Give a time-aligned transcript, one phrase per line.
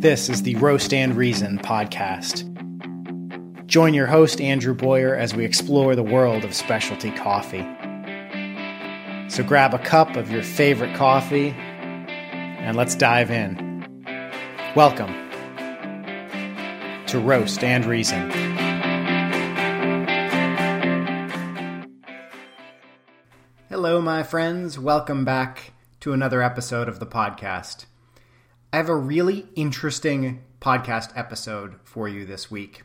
[0.00, 2.46] This is the Roast and Reason podcast.
[3.66, 7.68] Join your host, Andrew Boyer, as we explore the world of specialty coffee.
[9.28, 13.58] So grab a cup of your favorite coffee and let's dive in.
[14.74, 15.12] Welcome
[17.08, 18.30] to Roast and Reason.
[23.68, 24.78] Hello, my friends.
[24.78, 27.84] Welcome back to another episode of the podcast.
[28.72, 32.84] I have a really interesting podcast episode for you this week.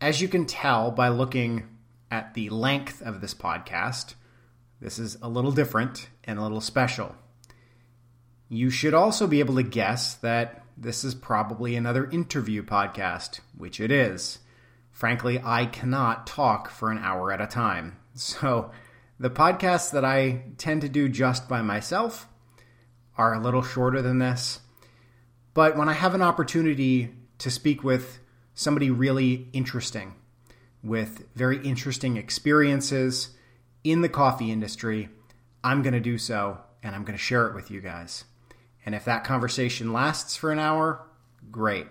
[0.00, 1.64] As you can tell by looking
[2.08, 4.14] at the length of this podcast,
[4.80, 7.16] this is a little different and a little special.
[8.48, 13.80] You should also be able to guess that this is probably another interview podcast, which
[13.80, 14.38] it is.
[14.92, 17.96] Frankly, I cannot talk for an hour at a time.
[18.14, 18.70] So,
[19.18, 22.28] the podcasts that I tend to do just by myself
[23.18, 24.60] are a little shorter than this.
[25.56, 28.18] But when I have an opportunity to speak with
[28.52, 30.14] somebody really interesting,
[30.82, 33.30] with very interesting experiences
[33.82, 35.08] in the coffee industry,
[35.64, 38.24] I'm going to do so and I'm going to share it with you guys.
[38.84, 41.00] And if that conversation lasts for an hour,
[41.50, 41.86] great.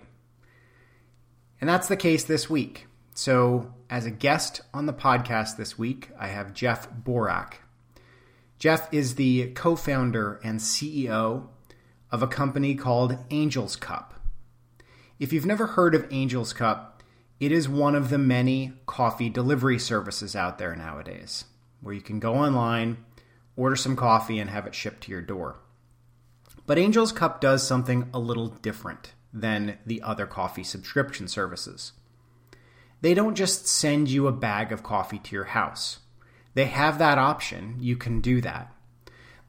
[1.60, 2.86] And that's the case this week.
[3.16, 7.54] So, as a guest on the podcast this week, I have Jeff Borak.
[8.60, 11.48] Jeff is the co founder and CEO
[12.16, 14.14] of a company called Angel's Cup.
[15.20, 17.04] If you've never heard of Angel's Cup,
[17.42, 21.44] it is one of the many coffee delivery services out there nowadays
[21.82, 23.04] where you can go online,
[23.58, 25.58] order some coffee, and have it shipped to your door.
[26.66, 31.92] But Angel's Cup does something a little different than the other coffee subscription services.
[33.02, 36.00] They don't just send you a bag of coffee to your house.
[36.54, 38.74] They have that option, you can do that.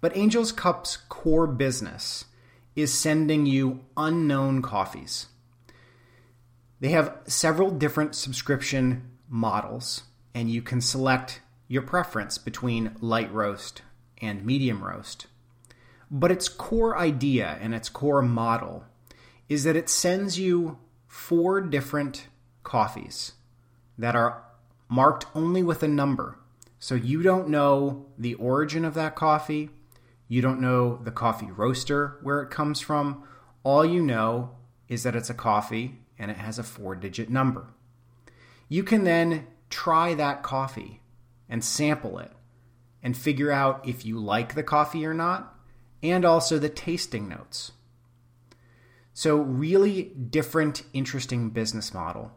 [0.00, 2.25] But Angel's Cup's core business
[2.77, 5.27] is sending you unknown coffees.
[6.78, 13.82] They have several different subscription models, and you can select your preference between light roast
[14.20, 15.26] and medium roast.
[16.10, 18.84] But its core idea and its core model
[19.48, 22.28] is that it sends you four different
[22.62, 23.32] coffees
[23.97, 24.43] that are
[24.88, 26.38] marked only with a number.
[26.78, 29.70] So you don't know the origin of that coffee.
[30.28, 33.25] You don't know the coffee roaster where it comes from.
[33.62, 34.50] All you know
[34.88, 37.69] is that it's a coffee and it has a four digit number.
[38.69, 41.00] You can then try that coffee
[41.48, 42.32] and sample it
[43.03, 45.54] and figure out if you like the coffee or not,
[46.03, 47.72] and also the tasting notes.
[49.14, 52.32] So, really different, interesting business model.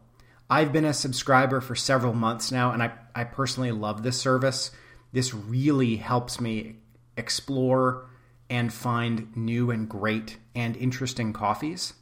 [0.48, 4.70] I've been a subscriber for several months now, and I, I personally love this service.
[5.12, 6.76] This really helps me
[7.20, 8.08] explore
[8.48, 11.94] and find new and great and interesting coffees.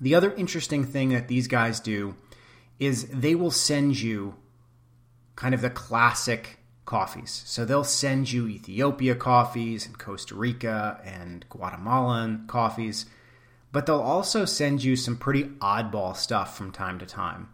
[0.00, 2.16] The other interesting thing that these guys do
[2.80, 4.34] is they will send you
[5.36, 7.42] kind of the classic coffees.
[7.46, 13.06] So they'll send you Ethiopia coffees and Costa Rica and Guatemalan coffees,
[13.72, 17.48] but they'll also send you some pretty oddball stuff from time to time.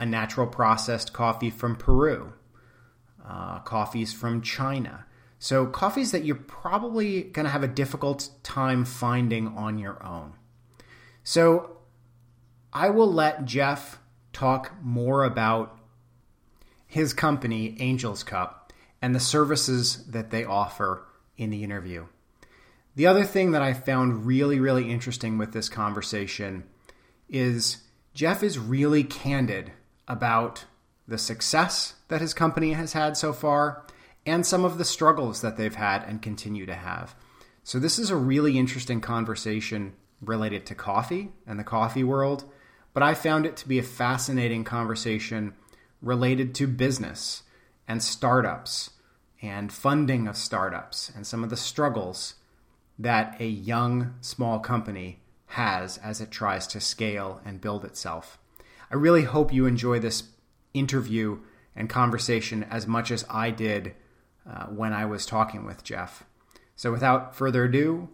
[0.00, 2.32] A natural processed coffee from Peru,
[3.24, 5.06] uh, coffees from China.
[5.44, 10.32] So, coffees that you're probably going to have a difficult time finding on your own.
[11.22, 11.76] So,
[12.72, 13.98] I will let Jeff
[14.32, 15.78] talk more about
[16.86, 18.72] his company, Angel's Cup,
[19.02, 21.04] and the services that they offer
[21.36, 22.06] in the interview.
[22.96, 26.64] The other thing that I found really, really interesting with this conversation
[27.28, 27.82] is
[28.14, 29.72] Jeff is really candid
[30.08, 30.64] about
[31.06, 33.84] the success that his company has had so far
[34.26, 37.14] and some of the struggles that they've had and continue to have.
[37.62, 42.44] So, this is a really interesting conversation related to coffee and the coffee world,
[42.92, 45.54] but I found it to be a fascinating conversation
[46.00, 47.42] related to business
[47.88, 48.90] and startups
[49.42, 52.34] and funding of startups and some of the struggles
[52.98, 58.38] that a young small company has as it tries to scale and build itself.
[58.90, 60.24] I really hope you enjoy this
[60.72, 61.40] interview
[61.76, 63.94] and conversation as much as I did
[64.48, 66.24] uh, when I was talking with Jeff.
[66.76, 68.08] So, without further ado,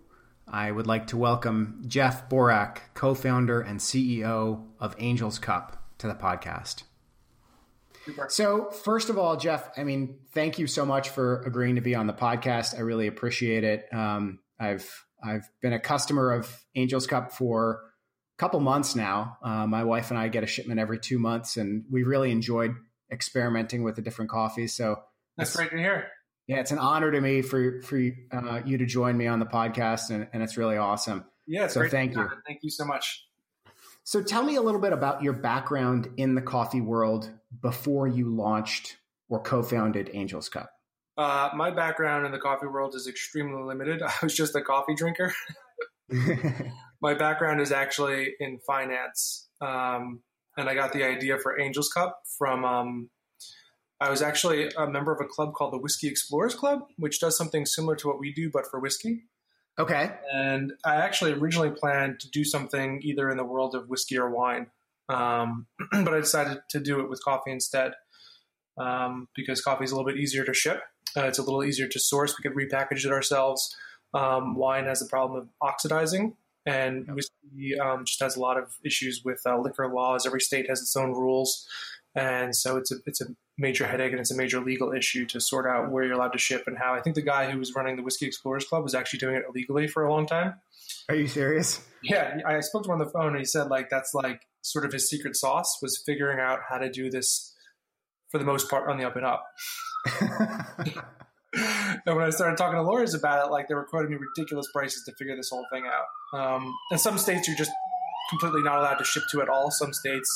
[0.46, 6.06] I would like to welcome Jeff Borak, co founder and CEO of Angels Cup, to
[6.06, 6.82] the podcast.
[8.28, 11.94] So, first of all, Jeff, I mean, thank you so much for agreeing to be
[11.94, 12.76] on the podcast.
[12.76, 13.86] I really appreciate it.
[13.92, 14.88] Um, I've
[15.22, 17.82] I've been a customer of Angels Cup for
[18.36, 19.38] a couple months now.
[19.42, 22.74] Uh, my wife and I get a shipment every two months, and we really enjoyed
[23.12, 24.74] experimenting with the different coffees.
[24.74, 25.02] So
[25.36, 26.08] that's great to hear.
[26.50, 27.96] Yeah, it's an honor to me for for
[28.32, 31.24] uh, you to join me on the podcast, and, and it's really awesome.
[31.46, 32.28] Yeah, so thank you.
[32.44, 33.24] Thank you so much.
[34.02, 37.30] So tell me a little bit about your background in the coffee world
[37.62, 38.96] before you launched
[39.28, 40.72] or co-founded Angels Cup.
[41.16, 44.02] Uh, my background in the coffee world is extremely limited.
[44.02, 45.32] I was just a coffee drinker.
[47.00, 50.20] my background is actually in finance, um,
[50.56, 52.64] and I got the idea for Angels Cup from.
[52.64, 53.10] Um,
[54.00, 57.36] I was actually a member of a club called the Whiskey Explorers Club, which does
[57.36, 59.24] something similar to what we do, but for whiskey.
[59.78, 60.10] Okay.
[60.32, 64.30] And I actually originally planned to do something either in the world of whiskey or
[64.30, 64.68] wine,
[65.08, 67.92] um, but I decided to do it with coffee instead
[68.78, 70.82] um, because coffee is a little bit easier to ship.
[71.16, 72.34] Uh, it's a little easier to source.
[72.38, 73.74] We could repackage it ourselves.
[74.14, 76.36] Um, wine has the problem of oxidizing,
[76.66, 80.26] and whiskey um, just has a lot of issues with uh, liquor laws.
[80.26, 81.66] Every state has its own rules,
[82.14, 83.26] and so it's a it's a
[83.60, 86.38] major headache and it's a major legal issue to sort out where you're allowed to
[86.38, 86.94] ship and how.
[86.94, 89.44] I think the guy who was running the Whiskey Explorers Club was actually doing it
[89.48, 90.54] illegally for a long time.
[91.08, 91.86] Are you serious?
[92.02, 94.84] Yeah, I spoke to him on the phone and he said like that's like sort
[94.84, 97.54] of his secret sauce was figuring out how to do this
[98.30, 99.44] for the most part on the up and up.
[102.06, 104.66] and when I started talking to lawyers about it, like they were quoting me ridiculous
[104.72, 106.38] prices to figure this whole thing out.
[106.38, 107.72] Um, and some states you're just
[108.30, 109.70] completely not allowed to ship to at all.
[109.70, 110.30] Some states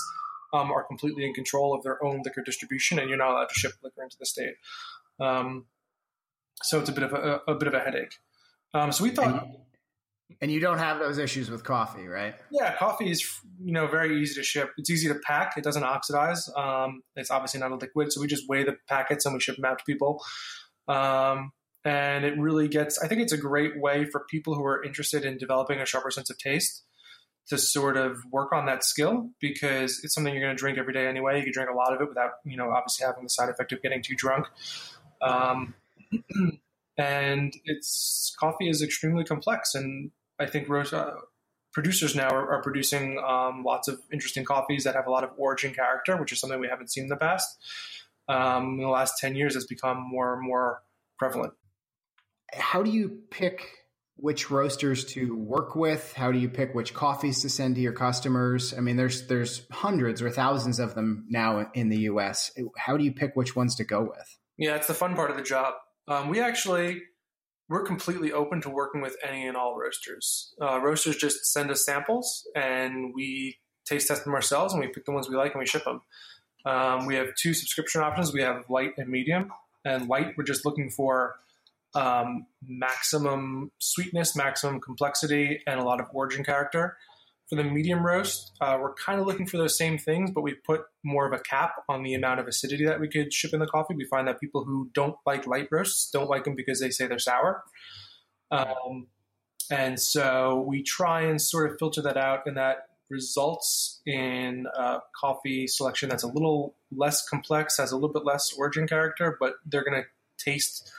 [0.55, 3.55] um, are completely in control of their own liquor distribution, and you're not allowed to
[3.55, 4.55] ship liquor into the state.
[5.21, 5.67] Um,
[6.63, 8.15] so it's a bit of a, a bit of a headache.
[8.73, 9.43] Um, so we thought.
[9.43, 9.57] And,
[10.41, 12.35] and you don't have those issues with coffee, right?
[12.51, 13.29] Yeah, coffee is
[13.63, 14.71] you know very easy to ship.
[14.79, 15.55] It's easy to pack.
[15.57, 16.49] It doesn't oxidize.
[16.57, 19.57] Um, it's obviously not a liquid, so we just weigh the packets and we ship
[19.57, 20.23] them out to people.
[20.89, 21.51] Um,
[21.85, 22.99] and it really gets.
[23.03, 26.11] I think it's a great way for people who are interested in developing a sharper
[26.11, 26.85] sense of taste
[27.49, 30.95] to sort of work on that skill because it's something you're going to drink every
[30.95, 31.39] day anyway.
[31.39, 33.73] You can drink a lot of it without, you know, obviously having the side effect
[33.73, 34.47] of getting too drunk.
[35.21, 35.75] Um,
[36.97, 41.11] and it's coffee is extremely complex, and I think uh,
[41.73, 45.31] producers now are, are producing um, lots of interesting coffees that have a lot of
[45.37, 47.59] origin character, which is something we haven't seen in the past.
[48.27, 50.83] Um, in the last ten years, has become more and more
[51.19, 51.53] prevalent.
[52.53, 53.84] How do you pick
[54.17, 56.13] which roasters to work with?
[56.15, 58.75] How do you pick which coffees to send to your customers?
[58.77, 62.53] I mean, there's there's hundreds or thousands of them now in the U.S.
[62.77, 64.39] How do you pick which ones to go with?
[64.57, 65.75] Yeah, it's the fun part of the job.
[66.07, 67.03] Um, we actually
[67.69, 70.55] we're completely open to working with any and all roasters.
[70.61, 75.05] Uh, roasters just send us samples, and we taste test them ourselves, and we pick
[75.05, 76.03] the ones we like, and we ship them.
[76.67, 78.33] Um, we have two subscription options.
[78.33, 79.51] We have light and medium.
[79.85, 81.35] And light, we're just looking for
[81.95, 86.97] um, maximum sweetness, maximum complexity, and a lot of origin character.
[87.49, 90.55] For the medium roast, uh, we're kind of looking for those same things, but we
[90.55, 93.61] put more of a cap on the amount of acidity that we could ship in
[93.61, 93.95] the coffee.
[93.95, 97.07] We find that people who don't like light roasts don't like them because they say
[97.07, 97.63] they're sour.
[98.51, 99.09] Um,
[99.71, 104.99] and so we try and sort of filter that out, and that results in a
[105.21, 109.55] coffee selection that's a little less complex, has a little bit less origin character, but
[109.67, 110.09] they're going to
[110.43, 110.91] taste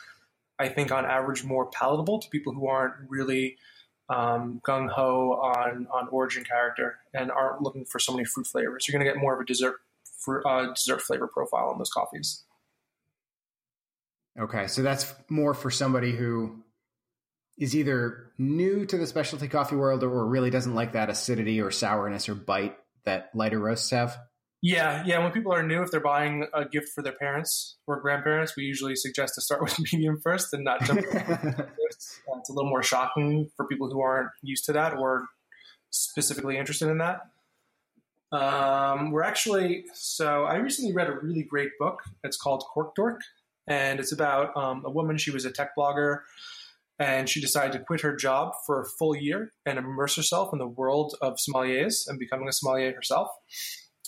[0.58, 3.58] I think, on average, more palatable to people who aren't really
[4.10, 8.88] um, gung ho on on origin character and aren't looking for so many fruit flavors.
[8.88, 11.92] You're going to get more of a dessert for, uh, dessert flavor profile on those
[11.92, 12.44] coffees.
[14.40, 16.64] Okay, so that's more for somebody who
[17.58, 21.72] is either new to the specialty coffee world or really doesn't like that acidity or
[21.72, 24.18] sourness or bite that lighter roasts have.
[24.66, 25.20] Yeah, yeah.
[25.20, 28.64] When people are new, if they're buying a gift for their parents or grandparents, we
[28.64, 31.02] usually suggest to start with medium first and not jump.
[31.12, 35.28] it's a little more shocking for people who aren't used to that or
[35.92, 37.22] specifically interested in that.
[38.32, 42.00] Um, we're actually so I recently read a really great book.
[42.24, 43.22] It's called Cork Dork,
[43.68, 45.20] and it's about um, a woman.
[45.20, 46.22] She was a tech blogger,
[46.98, 50.58] and she decided to quit her job for a full year and immerse herself in
[50.58, 53.30] the world of sommeliers and becoming a sommelier herself.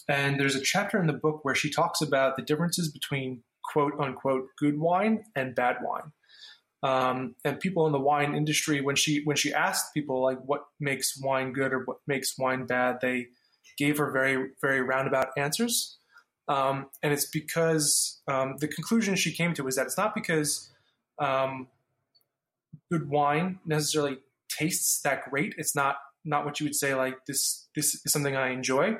[0.09, 3.93] And there's a chapter in the book where she talks about the differences between quote
[3.99, 6.11] unquote good wine and bad wine.
[6.83, 10.65] Um, and people in the wine industry, when she when she asked people like what
[10.79, 13.27] makes wine good or what makes wine bad, they
[13.77, 15.97] gave her very very roundabout answers.
[16.47, 20.71] Um, and it's because um, the conclusion she came to was that it's not because
[21.19, 21.67] um,
[22.91, 25.55] good wine necessarily tastes that great.
[25.57, 28.97] It's not not what you would say like this this is something I enjoy.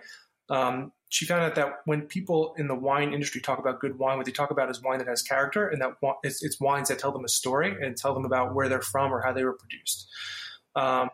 [0.50, 4.18] Um, she found out that when people in the wine industry talk about good wine,
[4.18, 7.00] what they talk about is wine that has character, and that it's, it's wines that
[7.00, 9.54] tell them a story and tell them about where they're from or how they were
[9.54, 10.08] produced.
[10.76, 11.10] Um,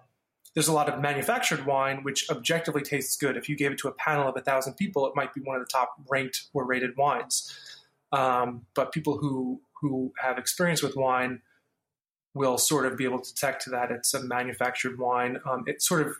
[0.53, 3.37] there's a lot of manufactured wine which objectively tastes good.
[3.37, 5.55] If you gave it to a panel of a thousand people, it might be one
[5.55, 7.51] of the top ranked or rated wines.
[8.11, 11.41] Um, but people who who have experience with wine
[12.33, 15.39] will sort of be able to detect that it's a manufactured wine.
[15.45, 16.15] Um, it sort of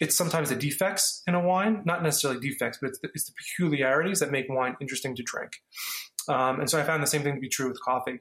[0.00, 3.32] it's sometimes the defects in a wine, not necessarily defects, but it's the, it's the
[3.32, 5.52] peculiarities that make wine interesting to drink.
[6.28, 8.20] Um, and so I found the same thing to be true with coffee.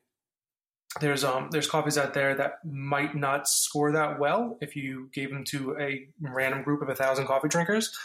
[1.01, 5.29] There's um, there's coffees out there that might not score that well if you gave
[5.29, 7.95] them to a random group of a thousand coffee drinkers,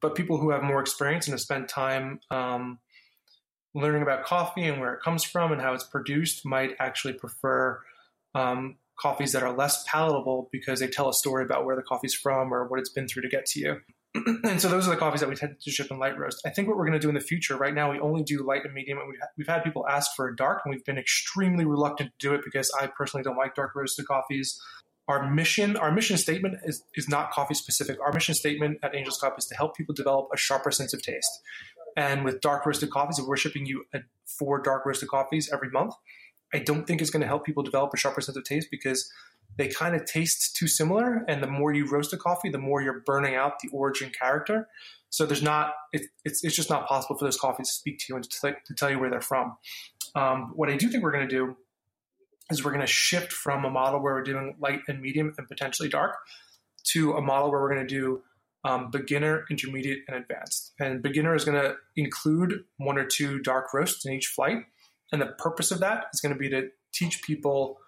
[0.00, 2.78] but people who have more experience and have spent time um,
[3.74, 7.80] learning about coffee and where it comes from and how it's produced might actually prefer
[8.34, 12.14] um, coffees that are less palatable because they tell a story about where the coffee's
[12.14, 13.80] from or what it's been through to get to you.
[14.44, 16.40] and so those are the coffees that we tend to ship in light roast.
[16.46, 18.42] I think what we're going to do in the future, right now, we only do
[18.42, 18.98] light and medium.
[18.98, 22.34] And we've had people ask for a dark, and we've been extremely reluctant to do
[22.34, 24.60] it because I personally don't like dark roasted coffees.
[25.08, 27.98] Our mission, our mission statement is, is not coffee specific.
[28.00, 31.02] Our mission statement at Angel's Cup is to help people develop a sharper sense of
[31.02, 31.30] taste.
[31.96, 33.84] And with dark roasted coffees, we're shipping you
[34.26, 35.94] four dark roasted coffees every month.
[36.54, 39.10] I don't think it's going to help people develop a sharper sense of taste because
[39.56, 41.24] they kind of taste too similar.
[41.28, 44.68] And the more you roast a coffee, the more you're burning out the origin character.
[45.10, 48.04] So there's not, it, it's, it's just not possible for those coffees to speak to
[48.10, 49.56] you and to, to tell you where they're from.
[50.14, 51.56] Um, what I do think we're going to do
[52.50, 55.48] is we're going to shift from a model where we're doing light and medium and
[55.48, 56.16] potentially dark
[56.92, 58.22] to a model where we're going to do
[58.64, 60.72] um, beginner, intermediate, and advanced.
[60.80, 64.58] And beginner is going to include one or two dark roasts in each flight.
[65.12, 67.78] And the purpose of that is going to be to teach people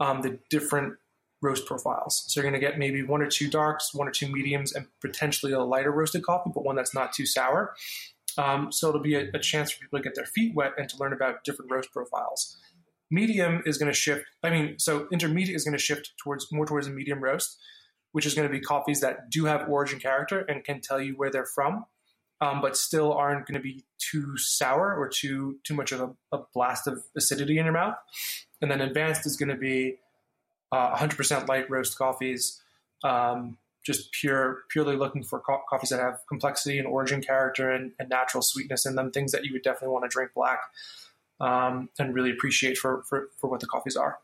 [0.00, 0.94] um, the different
[1.42, 2.24] roast profiles.
[2.28, 4.86] So you're going to get maybe one or two darks, one or two mediums, and
[5.00, 7.74] potentially a lighter roasted coffee, but one that's not too sour.
[8.38, 10.88] Um, so it'll be a, a, chance for people to get their feet wet and
[10.88, 12.56] to learn about different roast profiles.
[13.10, 14.24] Medium is going to shift.
[14.42, 17.58] I mean, so intermediate is going to shift towards more towards a medium roast,
[18.12, 21.12] which is going to be coffees that do have origin character and can tell you
[21.14, 21.84] where they're from,
[22.42, 26.36] um, but still aren't going to be too sour or too too much of a,
[26.36, 27.94] a blast of acidity in your mouth.
[28.60, 29.98] And then advanced is going to be
[30.72, 32.60] uh, 100% light roast coffees,
[33.04, 37.92] um, just pure, purely looking for co- coffees that have complexity and origin character and,
[37.98, 40.60] and, natural sweetness in them, things that you would definitely want to drink black
[41.40, 44.18] um, and really appreciate for, for, for what the coffees are.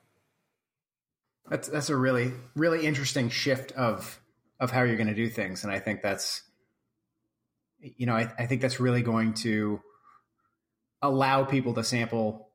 [1.48, 4.20] That's that's a really really interesting shift of
[4.60, 6.42] of how you're going to do things, and I think that's
[7.80, 9.80] you know I, I think that's really going to
[11.02, 12.48] allow people to sample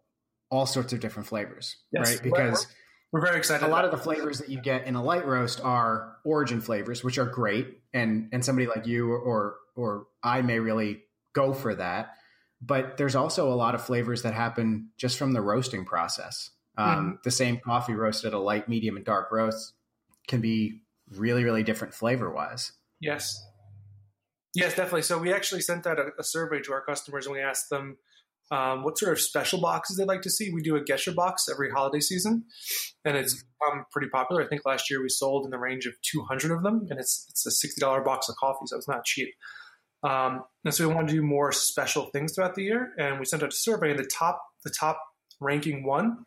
[0.49, 2.09] all sorts of different flavors, yes.
[2.09, 2.21] right?
[2.21, 2.67] Because
[3.11, 3.65] we're very excited.
[3.65, 7.03] A lot of the flavors that you get in a light roast are origin flavors,
[7.03, 11.03] which are great, and and somebody like you or or I may really
[11.33, 12.15] go for that.
[12.61, 16.51] But there's also a lot of flavors that happen just from the roasting process.
[16.77, 17.11] Um, mm-hmm.
[17.23, 19.73] The same coffee roasted a light, medium, and dark roast
[20.27, 22.71] can be really, really different flavor wise.
[22.99, 23.43] Yes.
[24.55, 25.01] Yes, definitely.
[25.01, 27.97] So we actually sent out a, a survey to our customers and we asked them
[28.51, 30.51] um, what sort of special boxes they'd like to see.
[30.51, 32.43] We do a Gesha box every holiday season,
[33.03, 34.43] and it's um, pretty popular.
[34.43, 37.25] I think last year we sold in the range of 200 of them, and it's
[37.29, 39.29] it's a $60 box of coffee, so it's not cheap.
[40.03, 43.25] Um, and so we want to do more special things throughout the year, and we
[43.25, 43.91] sent out a survey.
[43.91, 45.01] And the top the top
[45.39, 46.25] ranking one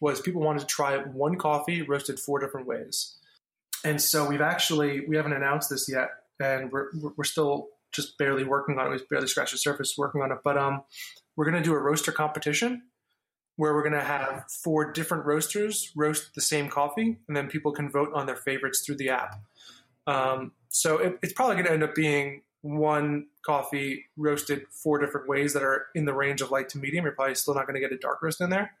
[0.00, 3.16] was people wanted to try one coffee roasted four different ways.
[3.84, 6.08] And so we've actually we haven't announced this yet,
[6.40, 8.90] and we're we're still just barely working on it.
[8.90, 10.82] We've barely scratched the surface working on it, but um,
[11.36, 12.82] we're going to do a roaster competition
[13.56, 17.72] where we're going to have four different roasters roast the same coffee, and then people
[17.72, 19.40] can vote on their favorites through the app.
[20.06, 25.28] Um, so it, it's probably going to end up being one coffee roasted four different
[25.28, 27.04] ways that are in the range of light to medium.
[27.04, 28.72] You're probably still not going to get a dark roast in there,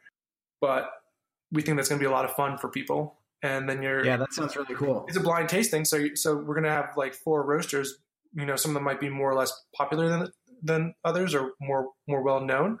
[0.60, 0.90] but
[1.52, 3.16] we think that's going to be a lot of fun for people.
[3.42, 5.04] And then you're yeah, that sounds really cool.
[5.06, 7.98] It's a blind tasting, so so we're going to have like four roasters.
[8.32, 10.30] You know, some of them might be more or less popular than
[10.62, 12.78] than others or more more well known.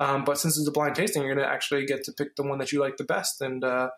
[0.00, 2.42] Um, but since it's a blind tasting, you're going to actually get to pick the
[2.42, 3.40] one that you like the best.
[3.40, 3.90] And uh,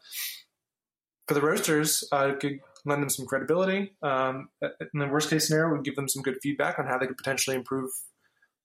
[1.28, 3.94] for the roasters, uh, it could lend them some credibility.
[4.02, 7.06] Um, in the worst case scenario, would give them some good feedback on how they
[7.06, 7.90] could potentially improve,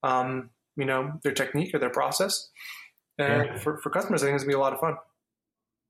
[0.04, 2.50] um, you know, their technique or their process.
[3.18, 3.58] And yeah.
[3.58, 4.96] for, for customers, I think it's going to be a lot of fun.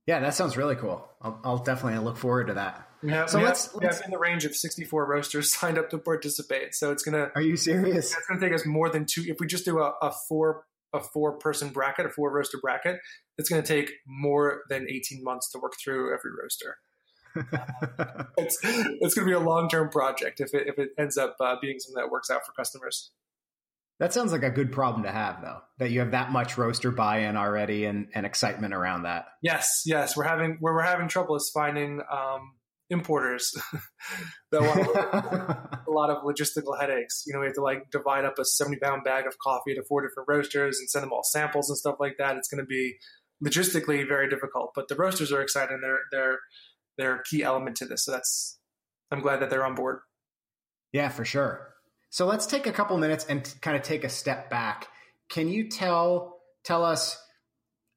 [0.06, 1.08] Yeah, that sounds really cool.
[1.22, 2.88] I'll, I'll definitely look forward to that.
[3.02, 6.76] Yeah, so let's, have, let's in the range of 64 roasters signed up to participate.
[6.76, 7.32] So it's gonna.
[7.36, 8.16] Are you serious?
[8.16, 9.24] It's gonna take us more than two.
[9.28, 13.00] If we just do a, a four a four person bracket, a four roaster bracket,
[13.38, 16.78] it's gonna take more than 18 months to work through every roaster.
[18.38, 21.56] it's it's gonna be a long term project if it if it ends up uh,
[21.62, 23.12] being something that works out for customers.
[24.00, 25.60] That sounds like a good problem to have, though.
[25.78, 29.26] That you have that much roaster buy-in already and, and excitement around that.
[29.42, 30.18] Yes, yes.
[30.18, 32.56] We're having where we're having trouble is finding um,
[32.90, 33.54] importers
[34.52, 34.80] that want
[35.88, 37.24] a lot of logistical headaches.
[37.26, 40.02] You know, we have to like divide up a seventy-pound bag of coffee to four
[40.02, 42.36] different roasters and send them all samples and stuff like that.
[42.36, 42.96] It's going to be
[43.44, 44.72] logistically very difficult.
[44.76, 45.74] But the roasters are excited.
[45.74, 46.40] And they're they're
[46.98, 48.04] they're a key element to this.
[48.04, 48.60] So that's
[49.10, 50.00] I'm glad that they're on board.
[50.92, 51.75] Yeah, for sure.
[52.16, 54.88] So let's take a couple minutes and kind of take a step back.
[55.28, 57.22] Can you tell tell us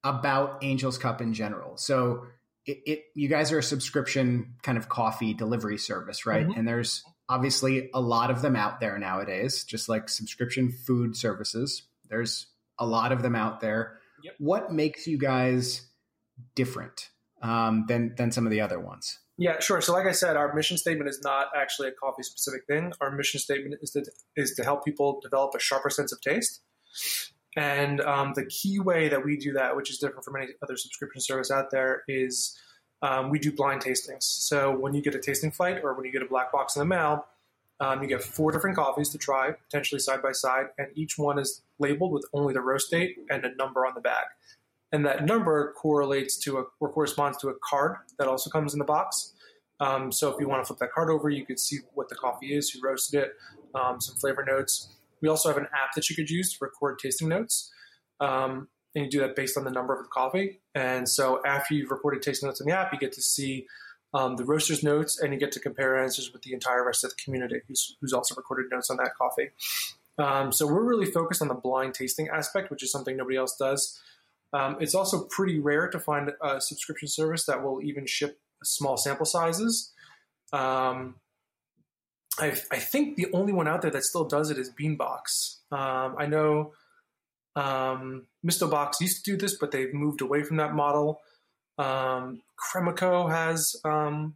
[0.03, 1.77] about Angels Cup in general?
[1.77, 2.27] So
[2.67, 6.49] it, it you guys are a subscription kind of coffee delivery service, right?
[6.49, 6.59] Mm-hmm.
[6.59, 11.85] And there's obviously a lot of them out there nowadays, just like subscription food services.
[12.11, 14.01] There's a lot of them out there.
[14.25, 14.35] Yep.
[14.41, 15.89] What makes you guys
[16.57, 17.09] different
[17.41, 19.17] um, than than some of the other ones?
[19.41, 19.81] Yeah, sure.
[19.81, 22.93] So, like I said, our mission statement is not actually a coffee specific thing.
[23.01, 24.05] Our mission statement is to
[24.37, 26.61] is to help people develop a sharper sense of taste.
[27.57, 30.77] And um, the key way that we do that, which is different from any other
[30.77, 32.59] subscription service out there, is
[33.01, 34.25] um, we do blind tastings.
[34.25, 36.81] So when you get a tasting flight or when you get a black box in
[36.81, 37.25] the mail,
[37.81, 41.39] um, you get four different coffees to try, potentially side by side, and each one
[41.39, 44.27] is labeled with only the roast date and a number on the bag.
[44.91, 48.79] And that number correlates to a or corresponds to a card that also comes in
[48.79, 49.35] the box.
[49.81, 52.15] Um, so if you want to flip that card over, you could see what the
[52.15, 53.33] coffee is, who roasted it,
[53.75, 54.89] um, some flavor notes.
[55.21, 57.73] We also have an app that you could use to record tasting notes.
[58.21, 60.61] Um, and you do that based on the number of the coffee.
[60.75, 63.67] And so after you've recorded tasting notes in the app, you get to see
[64.15, 67.11] um, the roaster's notes and you get to compare answers with the entire rest of
[67.11, 69.51] the community who's, who's also recorded notes on that coffee.
[70.19, 73.57] Um, so we're really focused on the blind tasting aspect, which is something nobody else
[73.57, 74.01] does.
[74.53, 78.97] Um, it's also pretty rare to find a subscription service that will even ship small
[78.97, 79.93] sample sizes.
[80.53, 81.17] Um,
[82.39, 85.59] I, I, think the only one out there that still does it is Beanbox.
[85.71, 86.73] Um, I know
[87.55, 91.21] um, Mistobox used to do this, but they've moved away from that model.
[91.77, 94.35] Um, Crema.co has um,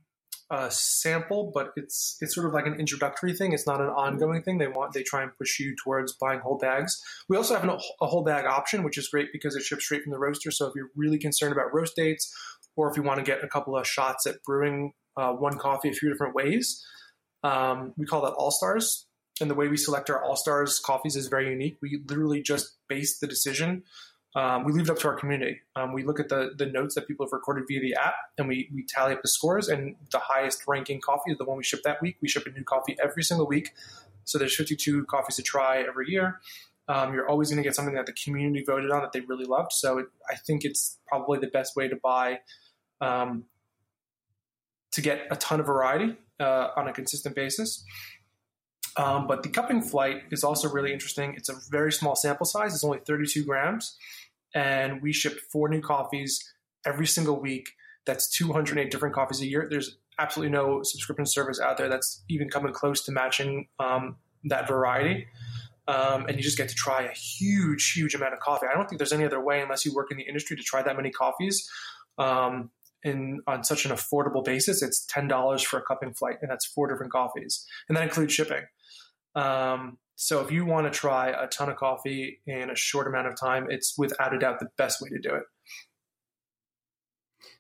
[0.52, 3.54] a sample, but it's it's sort of like an introductory thing.
[3.54, 4.58] It's not an ongoing thing.
[4.58, 7.02] They want they try and push you towards buying whole bags.
[7.28, 10.02] We also have an, a whole bag option, which is great because it ships straight
[10.02, 10.50] from the roaster.
[10.50, 12.30] So if you're really concerned about roast dates,
[12.76, 15.88] or if you want to get a couple of shots at brewing uh, one coffee
[15.88, 16.84] a few different ways,
[17.42, 19.06] um, we call that All Stars.
[19.40, 21.78] And the way we select our All Stars coffees is very unique.
[21.80, 23.84] We literally just base the decision.
[24.34, 25.60] Um, we leave it up to our community.
[25.76, 28.48] Um, we look at the, the notes that people have recorded via the app and
[28.48, 29.68] we, we tally up the scores.
[29.68, 32.16] And the highest ranking coffee is the one we ship that week.
[32.22, 33.72] We ship a new coffee every single week.
[34.24, 36.40] So there's 52 coffees to try every year.
[36.88, 39.44] Um, you're always going to get something that the community voted on that they really
[39.44, 39.72] loved.
[39.72, 42.40] So it, I think it's probably the best way to buy
[43.00, 43.44] um,
[44.92, 47.84] to get a ton of variety uh, on a consistent basis.
[48.96, 51.34] Um, but the cupping flight is also really interesting.
[51.36, 52.74] It's a very small sample size.
[52.74, 53.96] It's only 32 grams,
[54.54, 56.42] and we ship four new coffees
[56.86, 57.70] every single week.
[58.04, 59.66] That's 208 different coffees a year.
[59.70, 64.68] There's absolutely no subscription service out there that's even coming close to matching um, that
[64.68, 65.26] variety.
[65.88, 68.66] Um, and you just get to try a huge, huge amount of coffee.
[68.70, 70.82] I don't think there's any other way, unless you work in the industry, to try
[70.82, 71.68] that many coffees.
[72.18, 72.70] Um,
[73.02, 74.82] in on such an affordable basis.
[74.82, 78.32] It's ten dollars for a cupping flight, and that's four different coffees, and that includes
[78.32, 78.62] shipping.
[79.34, 83.26] Um, so if you want to try a ton of coffee in a short amount
[83.26, 85.42] of time, it's without a doubt the best way to do it.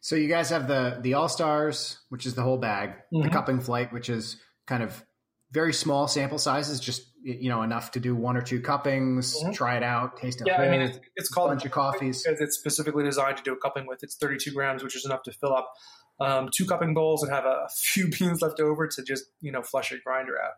[0.00, 3.22] So you guys have the the All Stars, which is the whole bag, mm-hmm.
[3.22, 5.04] the cupping flight, which is kind of
[5.50, 9.50] very small sample sizes, just you know enough to do one or two cuppings, mm-hmm.
[9.50, 10.46] try it out, taste it.
[10.46, 13.38] Yeah, whole, I mean it's, it's called a bunch of coffees because it's specifically designed
[13.38, 14.04] to do a cupping with.
[14.04, 15.72] It's 32 grams, which is enough to fill up
[16.20, 19.62] um, two cupping bowls and have a few beans left over to just you know
[19.62, 20.52] flush a grinder out.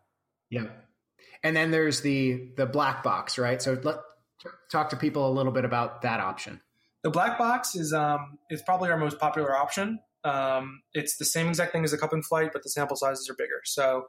[0.51, 0.67] Yeah,
[1.45, 3.63] and then there's the the black box, right?
[3.63, 3.99] So let
[4.73, 6.61] talk to people a little bit about that option.
[7.05, 10.01] The black box is um, is probably our most popular option.
[10.25, 13.35] Um, it's the same exact thing as a cupping flight, but the sample sizes are
[13.35, 13.61] bigger.
[13.65, 14.07] So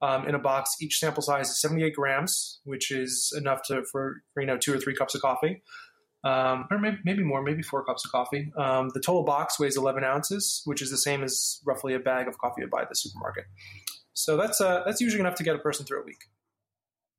[0.00, 4.22] um, in a box, each sample size is 78 grams, which is enough to for,
[4.32, 5.62] for you know two or three cups of coffee,
[6.22, 8.52] um, or maybe, maybe more, maybe four cups of coffee.
[8.56, 12.28] Um, the total box weighs 11 ounces, which is the same as roughly a bag
[12.28, 13.46] of coffee you buy at the supermarket.
[14.12, 16.20] So that's uh, that's usually enough to get a person through a week.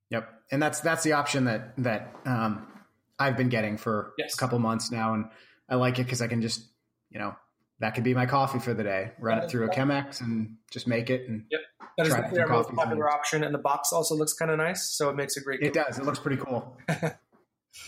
[0.10, 2.67] Yep, and that's that's the option that that um,
[3.20, 4.34] I've been getting for yes.
[4.34, 5.26] a couple months now, and
[5.70, 6.65] I like it because I can just
[7.10, 7.36] you know
[7.80, 9.12] that could be my coffee for the day.
[9.20, 11.28] Run it through a Chemex and just make it.
[11.28, 11.62] And yep,
[11.98, 15.10] that is our most popular option, and the box also looks kind of nice, so
[15.10, 15.62] it makes a great.
[15.62, 16.00] It does.
[16.00, 16.78] It looks pretty cool.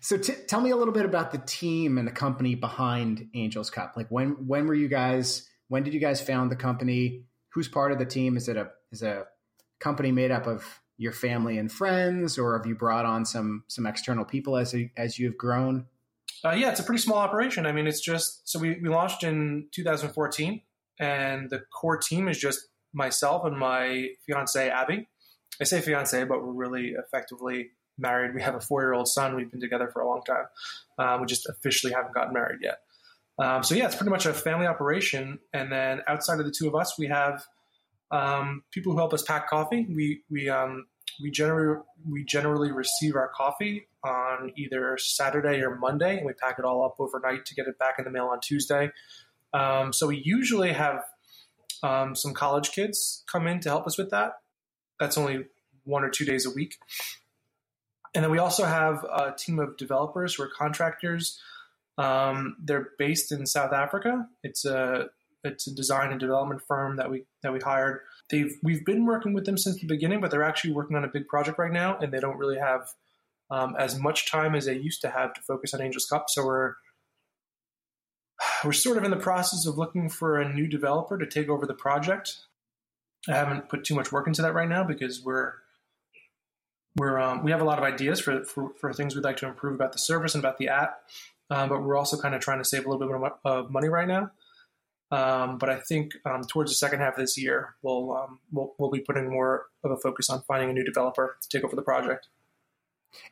[0.00, 3.70] so t- tell me a little bit about the team and the company behind Angels
[3.70, 3.94] Cup.
[3.96, 5.48] Like when when were you guys?
[5.68, 7.24] When did you guys found the company?
[7.50, 8.36] Who's part of the team?
[8.36, 9.26] Is it a is a
[9.80, 13.86] company made up of your family and friends, or have you brought on some some
[13.86, 15.86] external people as as you've grown?
[16.44, 17.66] Uh, yeah, it's a pretty small operation.
[17.66, 20.60] I mean, it's just so we, we launched in 2014,
[20.98, 25.08] and the core team is just myself and my fiance Abby.
[25.60, 28.34] I say fiance, but we're really effectively married.
[28.34, 29.36] We have a four year old son.
[29.36, 30.44] We've been together for a long time.
[30.98, 32.78] Um, we just officially haven't gotten married yet.
[33.38, 35.38] Um, so yeah, it's pretty much a family operation.
[35.52, 37.44] And then outside of the two of us, we have
[38.10, 39.86] um, people who help us pack coffee.
[39.88, 40.86] We we um,
[41.22, 46.58] we generally we generally receive our coffee on either Saturday or Monday, and we pack
[46.58, 48.90] it all up overnight to get it back in the mail on Tuesday.
[49.52, 51.02] Um, so we usually have
[51.82, 54.34] um, some college kids come in to help us with that.
[54.98, 55.46] That's only
[55.84, 56.76] one or two days a week.
[58.14, 61.40] And then we also have a team of developers who are contractors.
[61.96, 64.26] Um, they're based in South Africa.
[64.42, 65.06] It's a
[65.42, 68.00] it's a design and development firm that we that we hired.
[68.30, 71.08] They've we've been working with them since the beginning, but they're actually working on a
[71.08, 72.88] big project right now, and they don't really have
[73.50, 76.26] um, as much time as they used to have to focus on Angels Cup.
[76.28, 76.74] So we're
[78.64, 81.66] we're sort of in the process of looking for a new developer to take over
[81.66, 82.36] the project.
[83.28, 85.54] I haven't put too much work into that right now because we're
[86.96, 89.46] we're um, we have a lot of ideas for, for, for things we'd like to
[89.46, 91.02] improve about the service and about the app,
[91.50, 94.08] um, but we're also kind of trying to save a little bit of money right
[94.08, 94.30] now.
[95.10, 98.74] Um, but I think um, towards the second half of this year, we'll, um, we'll
[98.78, 101.74] we'll be putting more of a focus on finding a new developer to take over
[101.74, 102.28] the project.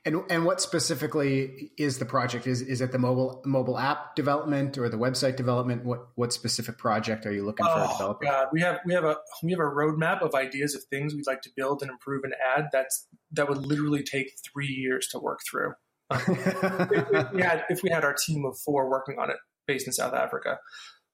[0.05, 2.49] And and what specifically is the project?
[2.49, 5.85] Is is it the mobile mobile app development or the website development?
[5.85, 8.25] What what specific project are you looking for oh, a developer?
[8.25, 11.29] God, we have we have a we have a roadmap of ideas of things we'd
[11.29, 12.67] like to build and improve and add.
[12.73, 15.75] That's that would literally take three years to work through.
[16.11, 16.29] if,
[17.13, 19.37] if, we had if we had our team of four working on it,
[19.69, 20.59] based in South Africa,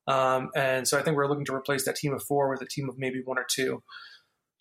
[0.07, 2.67] um, and so I think we're looking to replace that team of four with a
[2.67, 3.83] team of maybe one or two.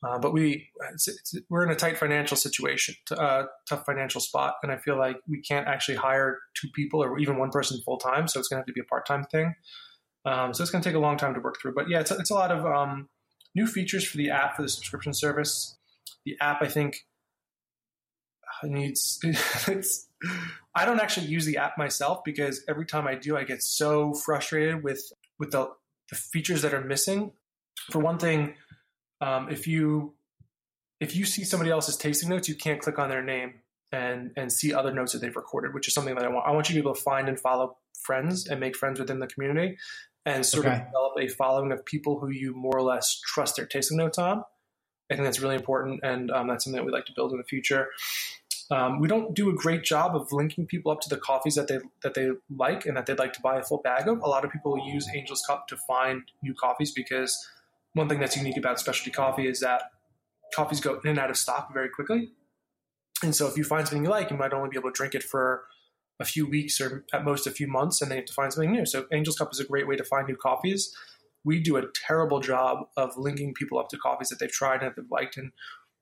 [0.05, 4.55] Uh, but we it's, it's, we're in a tight financial situation, uh, tough financial spot,
[4.61, 7.97] and I feel like we can't actually hire two people or even one person full
[7.97, 8.27] time.
[8.27, 9.55] So it's going to have to be a part time thing.
[10.25, 11.73] Um, so it's going to take a long time to work through.
[11.73, 13.07] But yeah, it's, it's a lot of um,
[13.55, 15.77] new features for the app for the subscription service.
[16.25, 17.05] The app, I think,
[18.63, 19.19] needs.
[19.67, 20.07] it's.
[20.75, 24.13] I don't actually use the app myself because every time I do, I get so
[24.13, 25.01] frustrated with
[25.39, 25.69] with the,
[26.09, 27.31] the features that are missing.
[27.91, 28.55] For one thing,
[29.21, 30.13] um, if you
[30.99, 33.55] if you see somebody else's tasting notes, you can't click on their name
[33.91, 36.47] and and see other notes that they've recorded, which is something that I want.
[36.47, 39.19] I want you to be able to find and follow friends and make friends within
[39.19, 39.77] the community,
[40.25, 40.75] and sort okay.
[40.75, 44.17] of develop a following of people who you more or less trust their tasting notes
[44.17, 44.43] on.
[45.11, 47.37] I think that's really important, and um, that's something that we'd like to build in
[47.37, 47.89] the future.
[48.73, 51.67] Um, we don't do a great job of linking people up to the coffees that
[51.67, 54.19] they that they like and that they'd like to buy a full bag of.
[54.21, 57.37] A lot of people use Angel's Cup to find new coffees because
[57.93, 59.83] one thing that's unique about specialty coffee is that
[60.55, 62.31] coffees go in and out of stock very quickly.
[63.21, 65.13] And so if you find something you like, you might only be able to drink
[65.13, 65.65] it for
[66.19, 68.51] a few weeks or at most a few months, and then you have to find
[68.51, 68.87] something new.
[68.87, 70.91] So Angel's Cup is a great way to find new coffees.
[71.45, 74.87] We do a terrible job of linking people up to coffees that they've tried and
[74.87, 75.51] that they've liked, and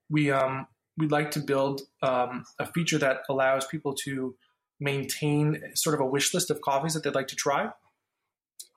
[0.09, 0.67] we um,
[1.01, 4.35] we'd like to build um, a feature that allows people to
[4.79, 7.71] maintain sort of a wish list of coffees that they'd like to try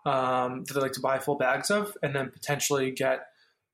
[0.07, 3.27] um, that they'd like to buy full bags of, and then potentially get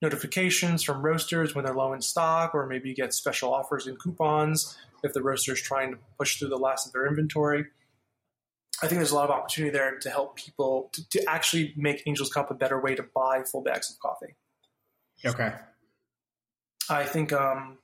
[0.02, 4.76] notifications from roasters when they're low in stock, or maybe get special offers and coupons
[5.04, 7.66] if the roaster is trying to push through the last of their inventory.
[8.82, 12.02] I think there's a lot of opportunity there to help people to, to actually make
[12.06, 14.34] Angel's Cup a better way to buy full bags of coffee.
[15.24, 15.52] Okay.
[16.88, 17.78] I think um,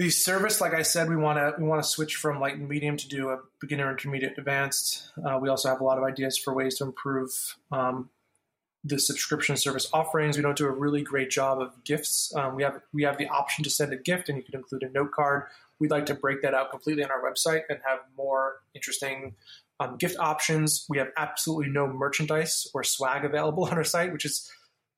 [0.00, 2.66] the service, like I said, we want to we want to switch from light and
[2.66, 5.12] medium to do a beginner, intermediate, advanced.
[5.22, 7.30] Uh, we also have a lot of ideas for ways to improve
[7.70, 8.08] um,
[8.82, 10.38] the subscription service offerings.
[10.38, 12.34] We don't do a really great job of gifts.
[12.34, 14.84] Um, we have we have the option to send a gift, and you can include
[14.84, 15.42] a note card.
[15.78, 19.34] We'd like to break that out completely on our website and have more interesting
[19.80, 20.86] um, gift options.
[20.88, 24.50] We have absolutely no merchandise or swag available on our site, which is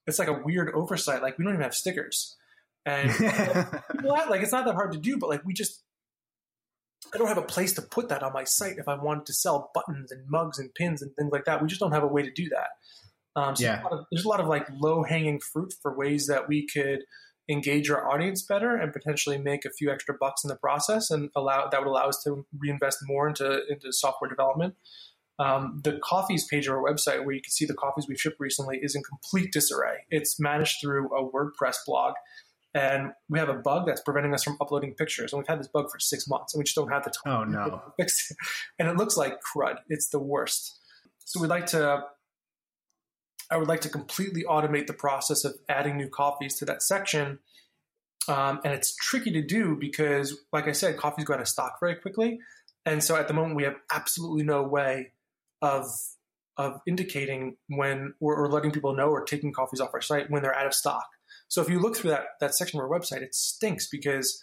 [0.07, 1.23] it's like a weird oversight.
[1.23, 2.37] Like we don't even have stickers.
[2.85, 5.83] And like it's not that hard to do, but like we just
[7.15, 9.33] I don't have a place to put that on my site if I wanted to
[9.33, 11.61] sell buttons and mugs and pins and things like that.
[11.61, 12.69] We just don't have a way to do that.
[13.35, 13.77] Um, so yeah.
[13.77, 16.67] there's, a of, there's a lot of like low hanging fruit for ways that we
[16.67, 17.01] could
[17.49, 21.31] engage our audience better and potentially make a few extra bucks in the process and
[21.35, 24.75] allow that would allow us to reinvest more into into software development.
[25.39, 28.39] Um, the coffees page of our website, where you can see the coffees we've shipped
[28.39, 30.05] recently, is in complete disarray.
[30.11, 32.15] It's managed through a WordPress blog
[32.75, 35.33] and we have a bug that's preventing us from uploading pictures.
[35.33, 37.41] And we've had this bug for six months, and we just don't have the time.
[37.41, 37.71] Oh no!
[37.71, 38.37] To fix it.
[38.79, 39.77] And it looks like crud.
[39.89, 40.79] It's the worst.
[41.19, 42.05] So we'd like to.
[43.51, 47.39] I would like to completely automate the process of adding new coffees to that section.
[48.29, 51.79] Um, and it's tricky to do because, like I said, coffees go out of stock
[51.81, 52.39] very quickly.
[52.87, 55.13] And so at the moment, we have absolutely no way
[55.61, 55.87] of
[56.59, 60.43] of indicating when or, or letting people know or taking coffees off our site when
[60.43, 61.07] they're out of stock.
[61.53, 64.43] So if you look through that that section of our website, it stinks because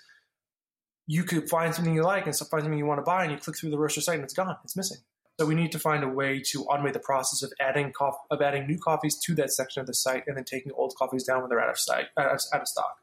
[1.08, 3.40] you could find something you like and find something you want to buy, and you
[3.40, 5.00] click through the roaster site and it's gone, it's missing.
[5.40, 7.92] So we need to find a way to automate the process of adding
[8.30, 11.24] of adding new coffees to that section of the site, and then taking old coffees
[11.24, 11.80] down when they're out of
[12.16, 13.00] of, out of stock.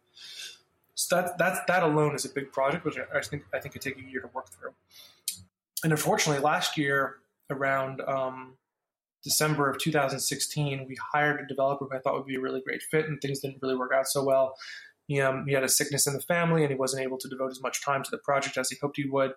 [0.94, 3.82] So that that that alone is a big project, which I think I think could
[3.82, 4.70] take a year to work through.
[5.82, 7.16] And unfortunately, last year
[7.50, 8.56] around um,
[9.26, 12.80] December of 2016, we hired a developer who I thought would be a really great
[12.80, 14.54] fit, and things didn't really work out so well.
[15.08, 17.50] He, um, he had a sickness in the family, and he wasn't able to devote
[17.50, 19.32] as much time to the project as he hoped he would.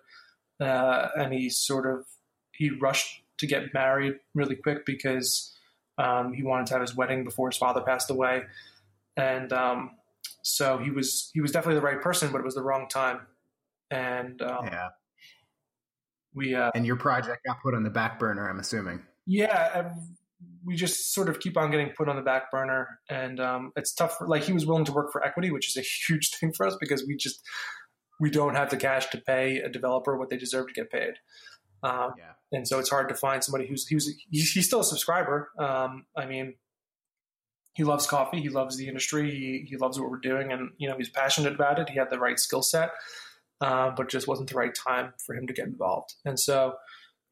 [0.60, 2.06] Uh, and he sort of
[2.52, 5.58] he rushed to get married really quick because
[5.98, 8.42] um, he wanted to have his wedding before his father passed away,
[9.16, 9.90] and um,
[10.42, 13.22] so he was he was definitely the right person, but it was the wrong time.
[13.90, 14.90] And um, yeah,
[16.32, 18.48] we uh, and your project got put on the back burner.
[18.48, 19.02] I'm assuming.
[19.26, 19.92] Yeah,
[20.64, 23.92] we just sort of keep on getting put on the back burner, and um, it's
[23.92, 24.16] tough.
[24.18, 26.66] For, like he was willing to work for equity, which is a huge thing for
[26.66, 27.42] us because we just
[28.20, 31.14] we don't have the cash to pay a developer what they deserve to get paid.
[31.82, 32.32] Um, yeah.
[32.52, 35.50] And so it's hard to find somebody who's who's he's still a subscriber.
[35.58, 36.54] Um, I mean,
[37.74, 40.88] he loves coffee, he loves the industry, he, he loves what we're doing, and you
[40.88, 41.88] know he's passionate about it.
[41.88, 42.90] He had the right skill set,
[43.60, 46.14] uh, but just wasn't the right time for him to get involved.
[46.24, 46.74] And so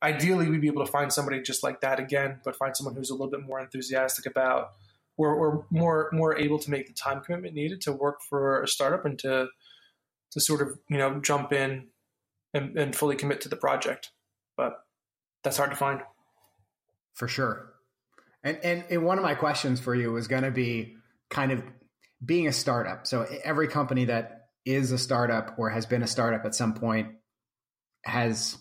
[0.03, 3.11] ideally we'd be able to find somebody just like that again, but find someone who's
[3.11, 4.73] a little bit more enthusiastic about
[5.17, 8.69] or, or more more able to make the time commitment needed to work for a
[8.69, 9.49] startup and to
[10.31, 11.89] to sort of you know jump in
[12.55, 14.11] and, and fully commit to the project.
[14.57, 14.75] But
[15.43, 16.01] that's hard to find.
[17.15, 17.73] For sure.
[18.45, 20.97] And, and and one of my questions for you was going to be
[21.31, 21.63] kind of
[22.25, 23.07] being a startup.
[23.07, 27.09] So every company that is a startup or has been a startup at some point
[28.05, 28.57] has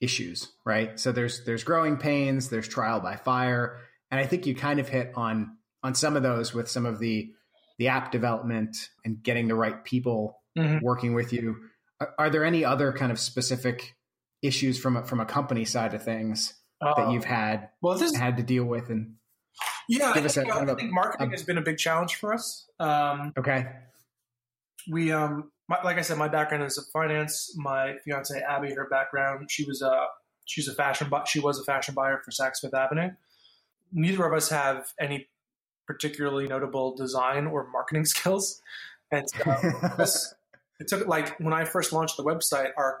[0.00, 0.98] issues, right?
[0.98, 3.78] So there's there's growing pains, there's trial by fire,
[4.10, 6.98] and I think you kind of hit on on some of those with some of
[6.98, 7.30] the
[7.78, 10.84] the app development and getting the right people mm-hmm.
[10.84, 11.56] working with you.
[12.00, 13.96] Are, are, there any other kind of specific
[14.42, 18.14] issues from a, from a company side of things uh, that you've had well, this,
[18.14, 19.14] had to deal with and
[19.88, 22.68] yeah, I think, I think marketing a, has been a big challenge for us.
[22.78, 23.66] Um, okay,
[24.90, 27.54] we um my, like I said, my background is in finance.
[27.56, 30.06] My fiance Abby, her background, she was a
[30.46, 33.10] she's a fashion she was a fashion buyer for Saks Fifth Avenue.
[33.92, 35.28] Neither of us have any
[35.86, 38.62] particularly notable design or marketing skills,
[39.12, 40.04] and so
[40.80, 43.00] it took like when I first launched the website, our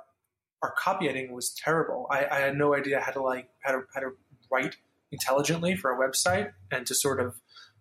[0.62, 2.06] our copy editing was terrible.
[2.10, 4.10] I, I had no idea how to like how to how to
[4.52, 4.76] write
[5.10, 7.40] intelligently for a website and to sort of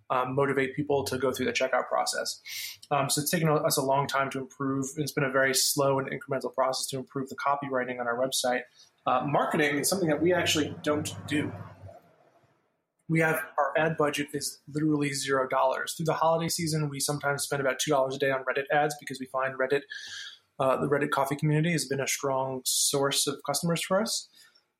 [0.10, 2.42] um, motivate people to go through the checkout process.
[2.92, 4.88] Um, so it's taken us a long time to improve.
[4.98, 8.62] It's been a very slow and incremental process to improve the copywriting on our website.
[9.06, 11.52] Uh, marketing is something that we actually don't do.
[13.10, 15.94] We have our ad budget is literally zero dollars.
[15.94, 18.96] Through the holiday season, we sometimes spend about two dollars a day on Reddit ads
[19.00, 19.84] because we find Reddit,
[20.60, 24.28] uh, the Reddit coffee community, has been a strong source of customers for us.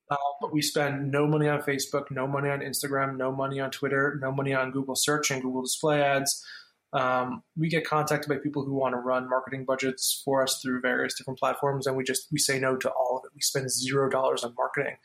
[0.10, 3.70] Uh, but we spend no money on Facebook, no money on Instagram, no money on
[3.72, 6.46] Twitter, no money on Google Search and Google Display Ads.
[6.94, 10.80] Um, we get contacted by people who want to run marketing budgets for us through
[10.80, 13.32] various different platforms, and we just we say no to all of it.
[13.36, 14.96] We spend zero dollars on marketing,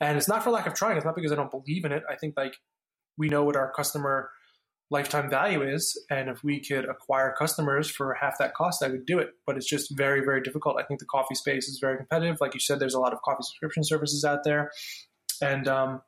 [0.00, 0.96] and it's not for lack of trying.
[0.96, 2.04] It's not because I don't believe in it.
[2.08, 2.56] I think like
[3.18, 4.30] we know what our customer
[4.90, 6.00] lifetime value is.
[6.10, 9.30] And if we could acquire customers for half that cost, I would do it.
[9.46, 10.76] But it's just very, very difficult.
[10.78, 12.38] I think the coffee space is very competitive.
[12.40, 14.70] Like you said, there's a lot of coffee subscription services out there.
[15.42, 16.02] And, um,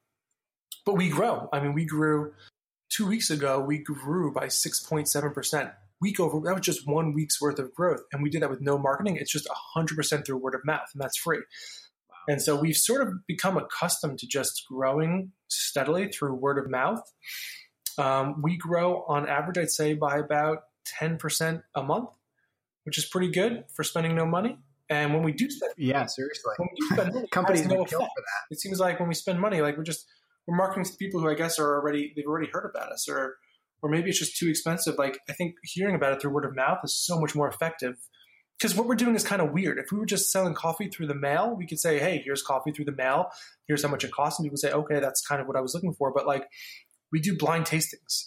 [0.85, 1.49] but we grow.
[1.53, 2.33] I mean, we grew
[2.89, 6.41] two weeks ago, we grew by 6.7% week over.
[6.41, 8.03] That was just one week's worth of growth.
[8.13, 9.17] And we did that with no marketing.
[9.17, 11.41] It's just 100% through word of mouth, and that's free.
[12.29, 17.01] And so we've sort of become accustomed to just growing steadily through word of mouth.
[17.99, 20.65] Um, we grow on average, I'd say, by about
[21.01, 22.11] 10% a month,
[22.85, 24.59] which is pretty good for spending no money.
[24.89, 27.99] And when we do spend, yeah, seriously, when we do spend money, companies no for
[27.99, 28.43] that.
[28.51, 30.07] It seems like when we spend money, like we're just
[30.47, 33.37] we're marketing to people who I guess are already they've already heard about us, or
[33.83, 34.97] or maybe it's just too expensive.
[34.97, 37.97] Like I think hearing about it through word of mouth is so much more effective
[38.59, 39.79] because what we're doing is kind of weird.
[39.79, 42.71] If we were just selling coffee through the mail, we could say, "Hey, here's coffee
[42.71, 43.31] through the mail.
[43.67, 45.75] Here's how much it costs," and people say, "Okay, that's kind of what I was
[45.75, 46.47] looking for." But like
[47.17, 48.27] we do blind tastings,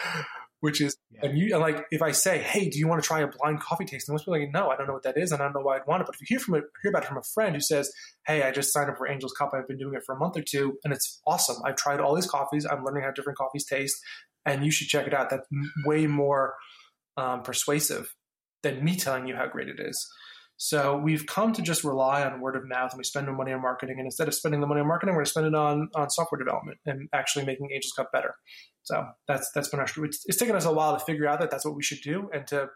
[0.60, 1.28] which is yeah.
[1.28, 3.60] and you and like if I say, "Hey, do you want to try a blind
[3.60, 5.44] coffee tasting?" Most people are like, "No, I don't know what that is, and I
[5.44, 7.08] don't know why I'd want it." But if you hear from a, hear about it
[7.08, 7.92] from a friend who says,
[8.26, 9.50] "Hey, I just signed up for Angel's Cup.
[9.52, 11.56] I've been doing it for a month or two, and it's awesome.
[11.66, 12.64] I've tried all these coffees.
[12.64, 14.00] I'm learning how different coffees taste,
[14.46, 15.46] and you should check it out." That's
[15.84, 16.54] way more
[17.18, 18.14] um, persuasive
[18.62, 20.10] than me telling you how great it is.
[20.62, 23.50] So we've come to just rely on word of mouth and we spend no money
[23.50, 23.96] on marketing.
[23.96, 26.10] And instead of spending the money on marketing, we're going to spend it on, on
[26.10, 28.34] software development and actually making Angels Cup better.
[28.82, 31.50] So that's, that's been our, it's, it's taken us a while to figure out that
[31.50, 32.28] that's what we should do.
[32.34, 32.68] And to,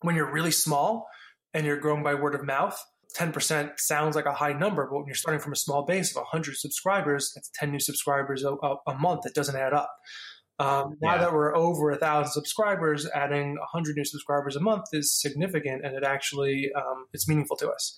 [0.00, 1.06] when you're really small,
[1.54, 2.76] and you're growing by word of mouth,
[3.16, 6.16] 10% sounds like a high number, but when you're starting from a small base of
[6.16, 8.52] 100 subscribers, that's 10 new subscribers a,
[8.86, 9.26] a month.
[9.26, 9.90] It doesn't add up.
[10.60, 11.18] Um, now yeah.
[11.18, 15.96] that we're over a thousand subscribers, adding 100 new subscribers a month is significant, and
[15.96, 17.96] it actually um, it's meaningful to us.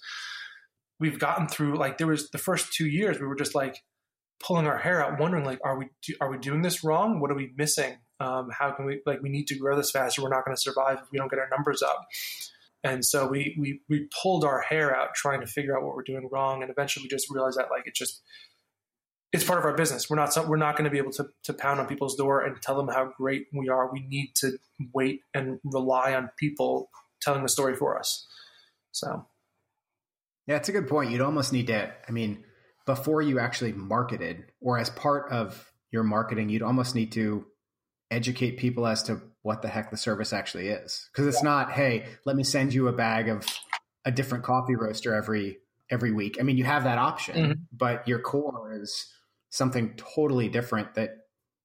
[0.99, 3.83] We've gotten through like there was the first two years we were just like
[4.41, 7.21] pulling our hair out, wondering like, are we do, are we doing this wrong?
[7.21, 7.99] What are we missing?
[8.19, 10.23] Um, how can we like we need to grow this faster?
[10.23, 12.07] We're not going to survive if we don't get our numbers up.
[12.83, 16.03] And so we, we we pulled our hair out trying to figure out what we're
[16.03, 18.23] doing wrong, and eventually we just realized that like it just
[19.33, 20.11] it's part of our business.
[20.11, 22.61] We're not we're not going to be able to to pound on people's door and
[22.61, 23.91] tell them how great we are.
[23.93, 24.59] We need to
[24.93, 26.91] wait and rely on people
[27.21, 28.27] telling the story for us.
[28.93, 29.27] So,
[30.47, 31.11] yeah, it's a good point.
[31.11, 31.93] You'd almost need to.
[32.09, 32.45] I mean,
[32.87, 37.47] before you actually marketed, or as part of your marketing, you'd almost need to
[38.11, 41.09] educate people as to what the heck the service actually is.
[41.13, 41.51] Because it's yeah.
[41.51, 43.47] not, hey, let me send you a bag of
[44.05, 45.59] a different coffee roaster every
[45.91, 46.37] every week.
[46.41, 47.53] I mean, you have that option, mm-hmm.
[47.73, 49.13] but your core is
[49.51, 51.11] something totally different that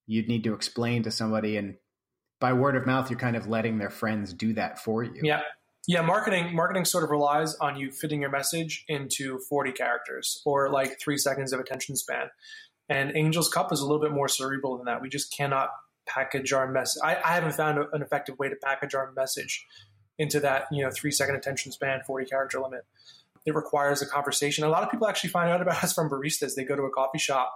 [0.07, 1.75] you'd need to explain to somebody and
[2.39, 5.21] by word of mouth you're kind of letting their friends do that for you.
[5.23, 5.41] Yeah.
[5.87, 10.71] Yeah, marketing marketing sort of relies on you fitting your message into 40 characters or
[10.71, 12.31] like 3 seconds of attention span.
[12.89, 15.01] And Angel's Cup is a little bit more cerebral than that.
[15.01, 15.69] We just cannot
[16.07, 17.01] package our message.
[17.03, 19.65] I, I haven't found a, an effective way to package our message
[20.17, 22.85] into that you know three second attention span, forty character limit.
[23.45, 24.63] It requires a conversation.
[24.63, 26.55] A lot of people actually find out about us from baristas.
[26.55, 27.53] They go to a coffee shop,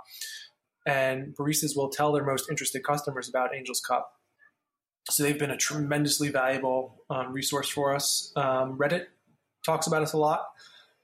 [0.86, 4.14] and baristas will tell their most interested customers about Angel's Cup.
[5.10, 8.32] So they've been a tremendously valuable um, resource for us.
[8.36, 9.08] Um, Reddit
[9.66, 10.46] talks about us a lot,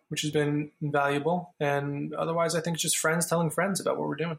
[0.09, 1.55] which has been invaluable.
[1.59, 4.37] And otherwise, I think it's just friends telling friends about what we're doing.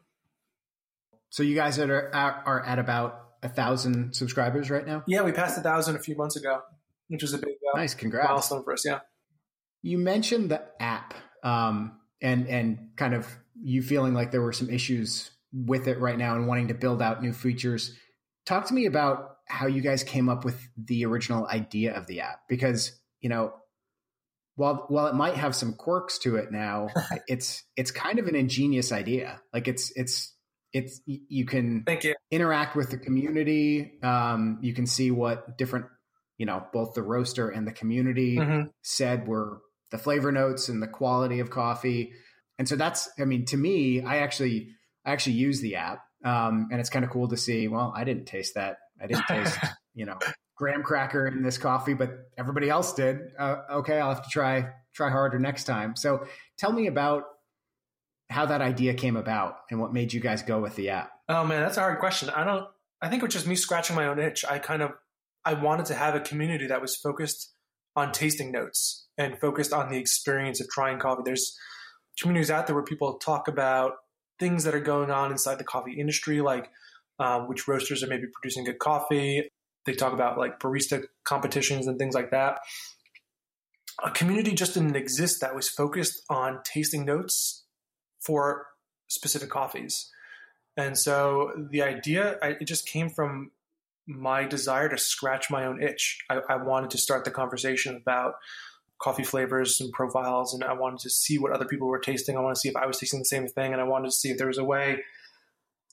[1.31, 5.03] So you guys are are at about a thousand subscribers right now.
[5.07, 6.63] Yeah, we passed a thousand a few months ago,
[7.09, 8.85] which was a big uh, nice congrats milestone for us.
[8.85, 9.01] Yeah.
[9.87, 14.69] You mentioned the app, um, and and kind of you feeling like there were some
[14.69, 17.95] issues with it right now and wanting to build out new features.
[18.45, 22.21] Talk to me about how you guys came up with the original idea of the
[22.21, 23.53] app because you know
[24.57, 26.89] while while it might have some quirks to it now,
[27.29, 29.41] it's it's kind of an ingenious idea.
[29.53, 30.35] Like it's it's
[30.73, 32.15] it's you can Thank you.
[32.31, 33.99] interact with the community.
[34.03, 35.87] Um, you can see what different,
[36.39, 38.69] you know, both the roaster and the community mm-hmm.
[38.83, 42.13] said were the flavor notes and the quality of coffee.
[42.59, 44.71] And so that's, I mean, to me, I actually,
[45.05, 47.69] I actually use the app, um, and it's kind of cool to see.
[47.69, 48.79] Well, I didn't taste that.
[49.01, 49.59] I didn't taste,
[49.95, 50.19] you know,
[50.57, 53.21] graham cracker in this coffee, but everybody else did.
[53.39, 55.95] Uh, okay, I'll have to try try harder next time.
[55.95, 56.27] So,
[56.59, 57.25] tell me about
[58.31, 61.11] how that idea came about and what made you guys go with the app.
[61.29, 62.31] Oh man, that's a hard question.
[62.31, 62.67] I don't.
[63.01, 64.45] I think it was just me scratching my own itch.
[64.45, 64.93] I kind of
[65.45, 67.53] I wanted to have a community that was focused
[67.97, 71.23] on tasting notes and focused on the experience of trying coffee.
[71.25, 71.57] There's
[72.21, 73.93] communities out there where people talk about
[74.39, 76.71] things that are going on inside the coffee industry, like
[77.19, 79.49] um, which roasters are maybe producing good coffee.
[79.87, 82.59] They talk about like barista competitions and things like that.
[84.05, 87.65] A community just didn't exist that was focused on tasting notes
[88.21, 88.67] for
[89.09, 90.11] specific coffees.
[90.77, 93.53] And so the idea, it just came from
[94.07, 96.19] my desire to scratch my own itch.
[96.31, 98.35] I, I, wanted to start the conversation about
[98.99, 102.37] coffee flavors and profiles, and I wanted to see what other people were tasting.
[102.37, 104.17] I want to see if I was tasting the same thing, and I wanted to
[104.17, 105.03] see if there was a way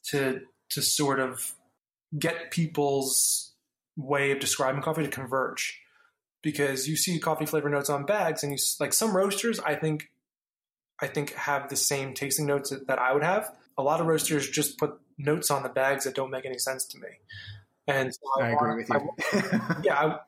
[0.09, 1.53] to to sort of
[2.17, 3.53] get people's
[3.95, 5.79] way of describing coffee to converge.
[6.41, 9.59] Because you see coffee flavor notes on bags, and you like some roasters.
[9.59, 10.09] I think
[11.01, 13.55] I think have the same tasting notes that I would have.
[13.77, 16.85] A lot of roasters just put notes on the bags that don't make any sense
[16.87, 17.07] to me.
[17.87, 19.09] And so I, I agree with you.
[19.33, 20.19] I, yeah, I,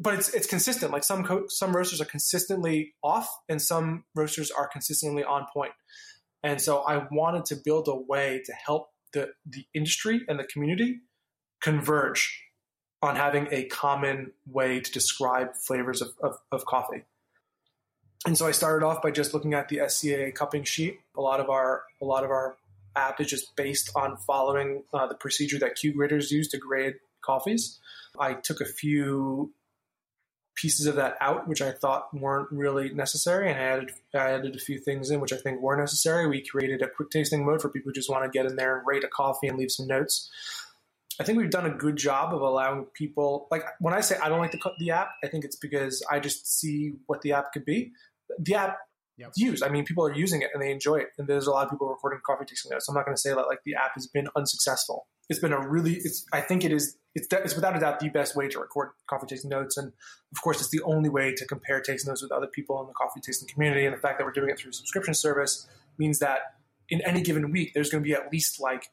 [0.00, 0.92] but it's it's consistent.
[0.92, 5.72] Like some co- some roasters are consistently off, and some roasters are consistently on point.
[6.42, 10.44] And so I wanted to build a way to help the the industry and the
[10.44, 11.00] community
[11.60, 12.42] converge
[13.02, 17.04] on having a common way to describe flavors of, of, of coffee.
[18.26, 20.98] And so I started off by just looking at the SCAA cupping sheet.
[21.14, 22.56] A lot of our a lot of our
[22.96, 26.94] app is just based on following uh, the procedure that Q graders use to grade
[27.22, 27.78] coffees.
[28.18, 29.52] I took a few
[30.54, 34.56] pieces of that out, which I thought weren't really necessary, and I added I added
[34.56, 36.26] a few things in which I think were necessary.
[36.26, 38.78] We created a quick tasting mode for people who just want to get in there
[38.78, 40.30] and rate a coffee and leave some notes.
[41.20, 44.28] I think we've done a good job of allowing people like when I say I
[44.28, 47.52] don't like the, the app, I think it's because I just see what the app
[47.52, 47.92] could be
[48.38, 48.78] the app
[49.16, 49.32] yep.
[49.36, 49.62] used.
[49.62, 51.08] I mean, people are using it and they enjoy it.
[51.18, 52.86] And there's a lot of people recording coffee tasting notes.
[52.86, 55.06] So I'm not going to say that like the app has been unsuccessful.
[55.28, 58.08] it's been a really, it's, I think it is, it's, it's without a doubt the
[58.08, 59.76] best way to record coffee tasting notes.
[59.76, 59.92] And
[60.32, 62.92] of course, it's the only way to compare tasting notes with other people in the
[62.92, 63.86] coffee tasting community.
[63.86, 65.66] And the fact that we're doing it through a subscription service
[65.98, 66.40] means that
[66.88, 68.90] in any given week, there's going to be at least like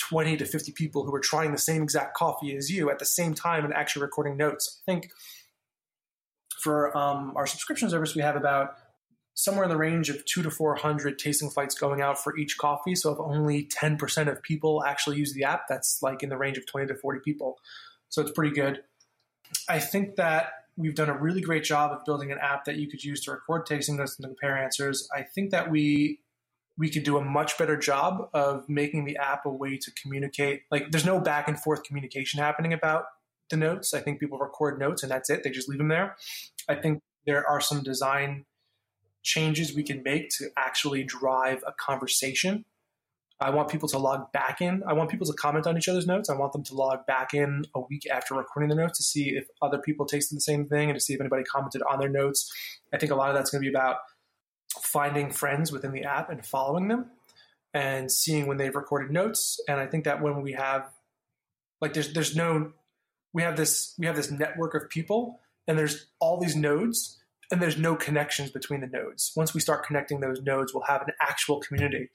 [0.00, 3.04] 20 to 50 people who are trying the same exact coffee as you at the
[3.04, 4.80] same time and actually recording notes.
[4.82, 5.10] I think
[6.60, 8.76] for um, our subscription service, we have about
[9.40, 12.94] somewhere in the range of two to 400 tasting flights going out for each coffee.
[12.94, 16.58] So if only 10% of people actually use the app, that's like in the range
[16.58, 17.58] of 20 to 40 people.
[18.10, 18.82] So it's pretty good.
[19.66, 22.88] I think that we've done a really great job of building an app that you
[22.88, 25.08] could use to record tasting notes and compare answers.
[25.14, 26.20] I think that we
[26.76, 30.62] we could do a much better job of making the app a way to communicate.
[30.70, 33.04] Like there's no back and forth communication happening about
[33.50, 33.92] the notes.
[33.92, 35.42] I think people record notes and that's it.
[35.42, 36.16] They just leave them there.
[36.68, 38.46] I think there are some design
[39.22, 42.64] changes we can make to actually drive a conversation.
[43.40, 44.82] I want people to log back in.
[44.86, 46.28] I want people to comment on each other's notes.
[46.28, 49.30] I want them to log back in a week after recording the notes to see
[49.30, 52.10] if other people tasted the same thing and to see if anybody commented on their
[52.10, 52.52] notes.
[52.92, 53.96] I think a lot of that's going to be about
[54.82, 57.06] finding friends within the app and following them
[57.72, 59.58] and seeing when they've recorded notes.
[59.68, 60.90] And I think that when we have
[61.80, 62.72] like there's there's no
[63.32, 67.19] we have this we have this network of people and there's all these nodes
[67.50, 69.32] and there's no connections between the nodes.
[69.36, 72.10] Once we start connecting those nodes, we'll have an actual community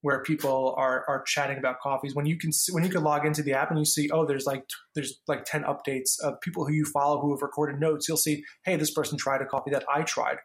[0.00, 2.14] where people are are chatting about coffees.
[2.14, 4.46] When you can when you can log into the app and you see, oh, there's
[4.46, 4.64] like
[4.94, 8.08] there's like ten updates of people who you follow who have recorded notes.
[8.08, 10.36] You'll see, hey, this person tried a coffee that I tried,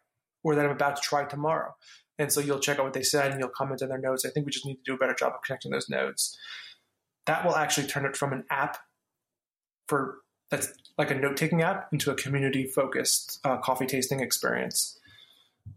[0.44, 1.76] or that I'm about to try tomorrow.
[2.20, 4.24] And so you'll check out what they said and you'll comment on their notes.
[4.26, 6.38] I think we just need to do a better job of connecting those nodes.
[7.26, 8.78] That will actually turn it from an app
[9.88, 10.20] for
[10.54, 15.00] that's like a note taking app into a community focused uh, coffee tasting experience.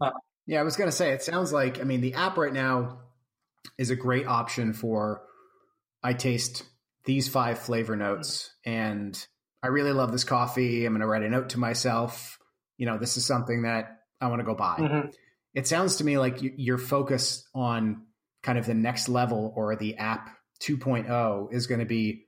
[0.01, 0.11] Uh,
[0.47, 2.99] yeah, I was going to say, it sounds like, I mean, the app right now
[3.79, 5.23] is a great option for
[6.03, 6.65] I taste
[7.07, 9.27] these five flavor notes and
[9.63, 10.85] I really love this coffee.
[10.85, 12.39] I'm going to write a note to myself.
[12.77, 14.77] You know, this is something that I want to go buy.
[14.79, 15.09] Mm-hmm.
[15.55, 18.03] It sounds to me like your focus on
[18.43, 22.27] kind of the next level or the app 2.0 is going to be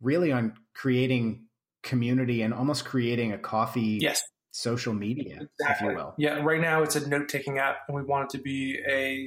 [0.00, 1.45] really on creating
[1.86, 4.22] community and almost creating a coffee yes.
[4.50, 5.88] social media, exactly.
[5.88, 6.14] if you will.
[6.18, 9.26] Yeah, right now it's a note taking app, and we want it to be a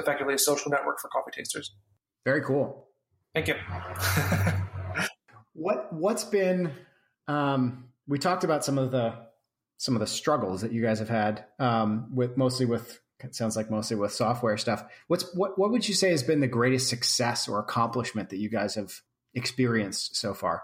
[0.00, 1.72] effectively a social network for coffee tasters.
[2.24, 2.88] Very cool.
[3.34, 3.54] Thank you.
[5.52, 6.72] what What's been?
[7.28, 9.14] Um, we talked about some of the
[9.76, 13.56] some of the struggles that you guys have had um, with mostly with it sounds
[13.56, 14.84] like mostly with software stuff.
[15.08, 18.48] What's what what would you say has been the greatest success or accomplishment that you
[18.48, 18.92] guys have
[19.34, 20.62] experienced so far?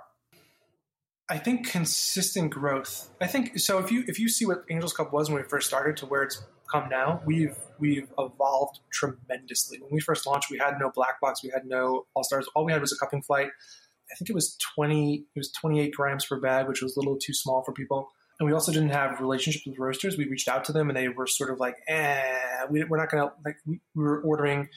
[1.35, 3.11] I think consistent growth.
[3.21, 3.79] I think so.
[3.81, 6.23] If you if you see what Angels Cup was when we first started to where
[6.23, 9.81] it's come now, we've we've evolved tremendously.
[9.81, 12.47] When we first launched, we had no black box, we had no all stars.
[12.55, 13.49] All we had was a cupping flight.
[13.49, 15.25] I think it was twenty.
[15.35, 18.11] It was twenty eight grams per bag, which was a little too small for people.
[18.39, 20.17] And we also didn't have relationships with roasters.
[20.17, 23.11] We reached out to them, and they were sort of like, "Eh, we, are not
[23.11, 24.69] going to like." We, we were ordering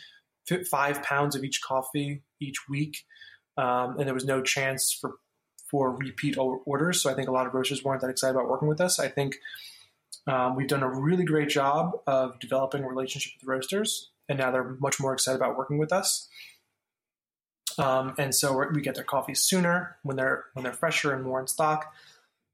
[0.71, 3.05] five pounds of each coffee each week,
[3.57, 5.17] um, and there was no chance for
[5.70, 7.01] for repeat orders.
[7.01, 8.99] So I think a lot of roasters weren't that excited about working with us.
[8.99, 9.36] I think
[10.28, 14.51] um, we've done a really great job of developing a relationship with roasters, and now
[14.51, 16.28] they're much more excited about working with us.
[17.78, 21.39] Um, and so we get their coffee sooner when they're when they're fresher and more
[21.39, 21.93] in stock.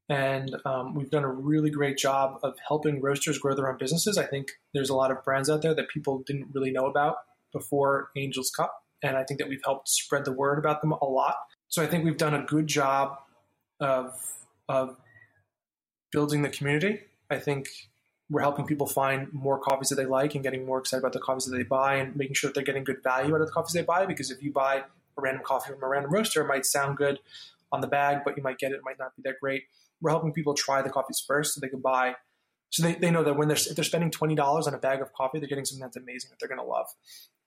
[0.10, 4.18] And um, we've done a really great job of helping roasters grow their own businesses.
[4.18, 7.16] I think there's a lot of brands out there that people didn't really know about
[7.54, 11.06] before Angels Cup, and I think that we've helped spread the word about them a
[11.06, 11.38] lot.
[11.74, 13.18] So I think we've done a good job
[13.80, 14.14] of
[14.70, 14.96] of
[16.12, 17.00] building the community.
[17.32, 17.68] I think
[18.30, 21.20] we're helping people find more coffees that they like and getting more excited about the
[21.20, 23.52] coffees that they buy and making sure that they're getting good value out of the
[23.52, 24.06] coffees they buy.
[24.06, 24.84] Because if you buy
[25.18, 27.18] a random coffee from a random roaster, it might sound good
[27.72, 29.64] on the bag, but you might get it, it might not be that great.
[30.00, 32.18] We're helping people try the coffees first so they can buy.
[32.70, 35.02] So they, they know that when they're if they're spending twenty dollars on a bag
[35.02, 36.86] of coffee, they're getting something that's amazing that they're going to love.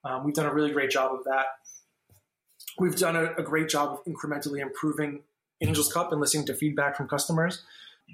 [0.02, 1.46] Um, we've done a really great job of that.
[2.78, 5.22] We've done a, a great job of incrementally improving
[5.60, 7.62] Angels Cup and listening to feedback from customers.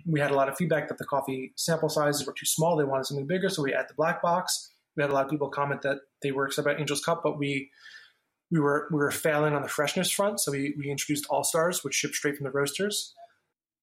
[0.06, 2.76] We had a lot of feedback that the coffee sample sizes were too small.
[2.76, 4.70] They wanted something bigger, so we added the black box.
[4.96, 7.38] We had a lot of people comment that they were excited about Angels Cup, but
[7.38, 7.70] we
[8.50, 10.40] we were we were failing on the freshness front.
[10.40, 13.14] So we, we introduced All Stars, which ship straight from the roasters.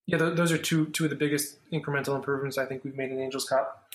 [0.07, 3.11] Yeah, th- those are two two of the biggest incremental improvements I think we've made
[3.11, 3.93] in Angels Cup.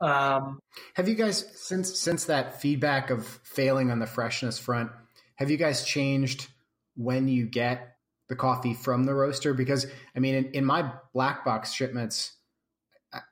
[0.00, 0.60] Um,
[0.94, 4.90] Have you guys since since that feedback of failing on the freshness front?
[5.36, 6.48] Have you guys changed
[6.96, 7.96] when you get
[8.28, 9.54] the coffee from the roaster?
[9.54, 12.32] Because I mean, in, in my black box shipments,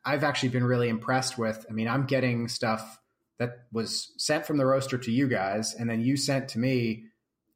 [0.05, 1.65] I've actually been really impressed with.
[1.69, 2.99] I mean, I'm getting stuff
[3.39, 7.07] that was sent from the roaster to you guys, and then you sent to me,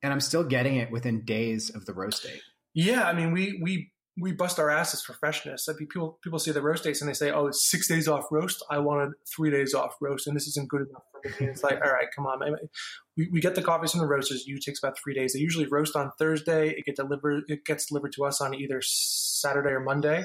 [0.03, 2.43] and I'm still getting it within days of the roast date.
[2.75, 5.69] Yeah, I mean, we we we bust our asses for freshness.
[5.69, 8.09] I mean, people people see the roast dates and they say, "Oh, it's six days
[8.09, 8.65] off roast.
[8.71, 11.81] I wanted three days off roast, and this isn't good enough for me." It's like,
[11.85, 12.41] all right, come on.
[13.17, 14.47] We, we get the coffees from the roasters.
[14.47, 15.35] Usually takes about three days.
[15.35, 16.71] They usually roast on Thursday.
[16.71, 17.45] It get delivered.
[17.49, 20.25] It gets delivered to us on either Saturday or Monday.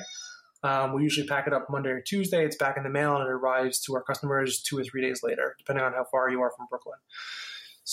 [0.63, 2.45] Um, we usually pack it up Monday or Tuesday.
[2.45, 5.21] It's back in the mail and it arrives to our customers two or three days
[5.23, 6.99] later, depending on how far you are from Brooklyn.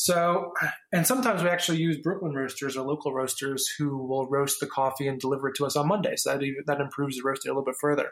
[0.01, 0.53] So,
[0.93, 5.09] and sometimes we actually use Brooklyn roasters or local roasters who will roast the coffee
[5.09, 6.15] and deliver it to us on Monday.
[6.15, 8.11] So that, that improves the roast date a little bit further.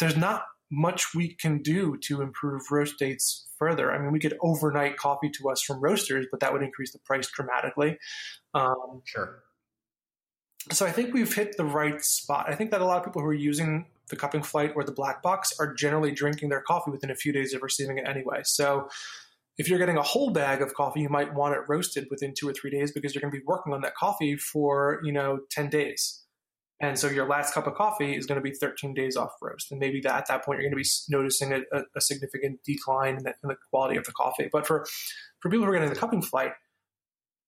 [0.00, 3.92] There's not much we can do to improve roast dates further.
[3.92, 6.98] I mean, we could overnight coffee to us from roasters, but that would increase the
[7.00, 7.98] price dramatically.
[8.54, 9.42] Um, sure.
[10.72, 12.46] So I think we've hit the right spot.
[12.48, 14.92] I think that a lot of people who are using the cupping flight or the
[14.92, 18.40] black box are generally drinking their coffee within a few days of receiving it anyway.
[18.44, 18.88] So
[19.58, 22.48] if you're getting a whole bag of coffee, you might want it roasted within two
[22.48, 25.40] or three days because you're going to be working on that coffee for, you know,
[25.50, 26.24] 10 days.
[26.80, 29.72] And so your last cup of coffee is going to be 13 days off roast.
[29.72, 33.16] And maybe that, at that point, you're going to be noticing a, a significant decline
[33.16, 34.48] in the, in the, quality of the coffee.
[34.52, 34.86] But for,
[35.40, 36.52] for people who are getting the cupping flight,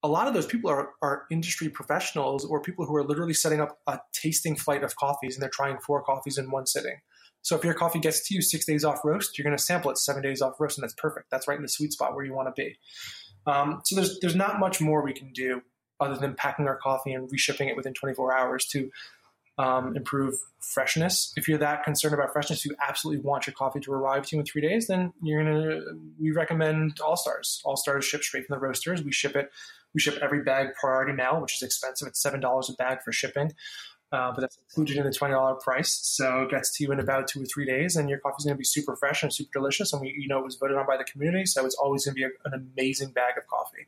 [0.02, 3.60] a lot of those people are, are industry professionals or people who are literally setting
[3.60, 6.96] up a tasting flight of coffees and they're trying four coffees in one sitting.
[7.42, 9.90] So if your coffee gets to you six days off roast, you're going to sample
[9.90, 11.30] it seven days off roast, and that's perfect.
[11.30, 12.78] That's right in the sweet spot where you want to be.
[13.46, 15.62] Um, so there's there's not much more we can do
[15.98, 18.90] other than packing our coffee and reshipping it within 24 hours to
[19.58, 21.32] um, improve freshness.
[21.36, 24.40] If you're that concerned about freshness, you absolutely want your coffee to arrive to you
[24.40, 25.80] in three days, then you're gonna.
[26.18, 27.60] We recommend All Stars.
[27.64, 29.02] All Stars ship straight from the roasters.
[29.02, 29.50] We ship it.
[29.92, 32.08] We ship every bag priority mail, which is expensive.
[32.08, 33.52] It's seven dollars a bag for shipping
[34.12, 35.92] uh, but that's included in the twenty dollar price.
[36.02, 38.44] So it gets to you in about two or three days, and your coffee is
[38.44, 39.92] going to be super fresh and super delicious.
[39.92, 42.14] And we, you know, it was voted on by the community, so it's always going
[42.14, 43.86] to be a, an amazing bag of coffee.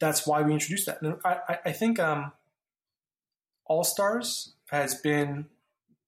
[0.00, 1.02] That's why we introduced that.
[1.02, 2.32] And I, I think um,
[3.66, 5.46] All Stars has been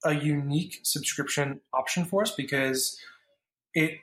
[0.04, 2.98] a unique subscription option for us because
[3.74, 3.98] it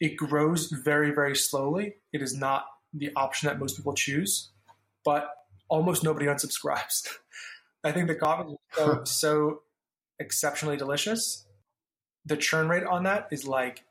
[0.00, 1.96] it grows very very slowly.
[2.12, 4.50] It is not the option that most people choose,
[5.04, 5.28] but
[5.68, 7.08] almost nobody unsubscribes.
[7.84, 9.60] I think the coffee is so, so
[10.18, 11.46] exceptionally delicious.
[12.24, 13.84] The churn rate on that is like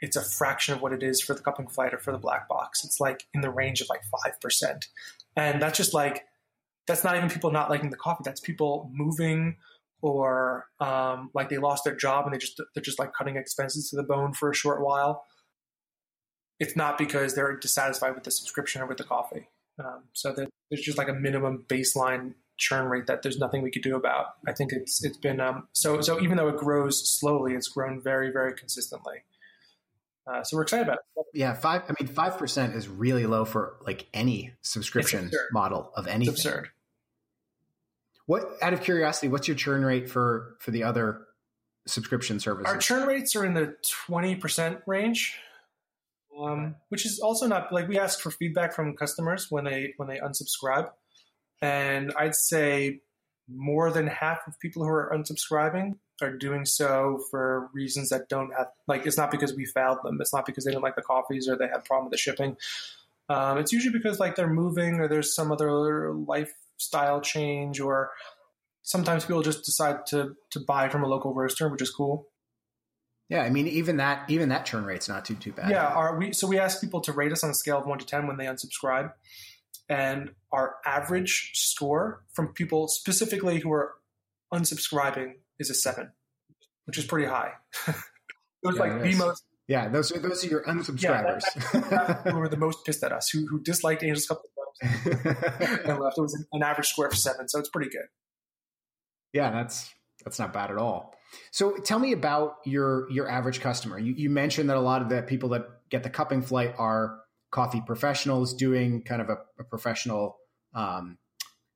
[0.00, 2.48] it's a fraction of what it is for the cupping flight or for the black
[2.48, 2.84] box.
[2.84, 4.86] It's like in the range of like five percent,
[5.34, 6.26] and that's just like
[6.86, 8.22] that's not even people not liking the coffee.
[8.24, 9.56] That's people moving
[10.00, 13.90] or um, like they lost their job and they just they're just like cutting expenses
[13.90, 15.24] to the bone for a short while.
[16.60, 19.48] It's not because they're dissatisfied with the subscription or with the coffee.
[19.78, 23.82] Um, so there's just like a minimum baseline churn rate that there's nothing we could
[23.82, 24.26] do about.
[24.46, 28.02] I think it's it's been um, so so even though it grows slowly, it's grown
[28.02, 29.22] very very consistently.
[30.26, 31.26] Uh, so we're excited about it.
[31.32, 31.82] Yeah, five.
[31.88, 36.34] I mean, five percent is really low for like any subscription model of anything.
[36.34, 36.68] It's absurd.
[38.26, 41.22] What, out of curiosity, what's your churn rate for for the other
[41.86, 42.70] subscription services?
[42.70, 45.38] Our churn rates are in the twenty percent range,
[46.38, 50.08] um, which is also not like we ask for feedback from customers when they when
[50.08, 50.90] they unsubscribe.
[51.60, 53.00] And I'd say
[53.48, 58.52] more than half of people who are unsubscribing are doing so for reasons that don't
[58.56, 60.18] have like it's not because we fouled them.
[60.20, 62.18] It's not because they didn't like the coffees or they had a problem with the
[62.18, 62.56] shipping.
[63.28, 68.10] Um, it's usually because like they're moving or there's some other lifestyle change or
[68.82, 72.28] sometimes people just decide to to buy from a local roaster, which is cool.
[73.28, 75.70] Yeah, I mean even that even that churn rate's not too too bad.
[75.70, 77.98] Yeah, our, we so we ask people to rate us on a scale of one
[77.98, 79.12] to ten when they unsubscribe
[79.88, 83.94] and our average score from people specifically who are
[84.52, 86.12] unsubscribing is a seven,
[86.86, 87.52] which is pretty high.
[87.86, 87.94] it
[88.62, 89.44] was yeah, like the most.
[89.66, 91.42] Yeah, those are those are your unsubscribers.
[91.90, 94.42] Yeah, who were the most pissed at us, who who disliked Angels Cup
[94.82, 96.18] and left.
[96.18, 98.06] It was an average score of seven, so it's pretty good.
[99.32, 99.92] Yeah, that's
[100.24, 101.14] that's not bad at all.
[101.50, 103.98] So tell me about your your average customer.
[103.98, 107.20] You, you mentioned that a lot of the people that get the cupping flight are
[107.50, 110.36] coffee professionals doing kind of a, a professional
[110.74, 111.18] um,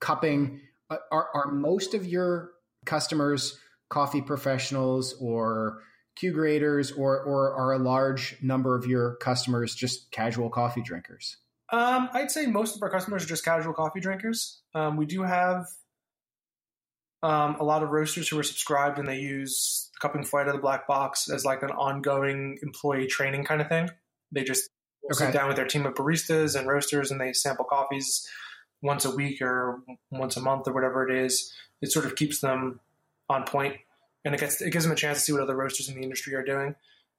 [0.00, 0.60] cupping.
[0.90, 2.50] Uh, are, are most of your
[2.84, 3.58] customers
[3.88, 5.82] coffee professionals or
[6.16, 11.38] Q graders, or, or are a large number of your customers just casual coffee drinkers?
[11.70, 14.60] Um, I'd say most of our customers are just casual coffee drinkers.
[14.74, 15.66] Um, we do have
[17.22, 20.60] um, a lot of roasters who are subscribed and they use cupping flight of the
[20.60, 23.88] black box as like an ongoing employee training kind of thing.
[24.32, 24.68] They just
[25.04, 25.26] okay.
[25.26, 28.28] sit down with their team of baristas and roasters and they sample coffees
[28.82, 31.52] once a week or once a month or whatever it is.
[31.80, 32.80] It sort of keeps them
[33.28, 33.76] on point
[34.24, 36.02] and it gets it gives them a chance to see what other roasters in the
[36.02, 36.74] industry are doing.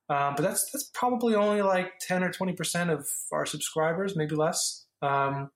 [0.09, 4.36] Um, but that's that's probably only like ten or twenty percent of our subscribers, maybe
[4.36, 4.86] less.
[5.01, 5.51] Um,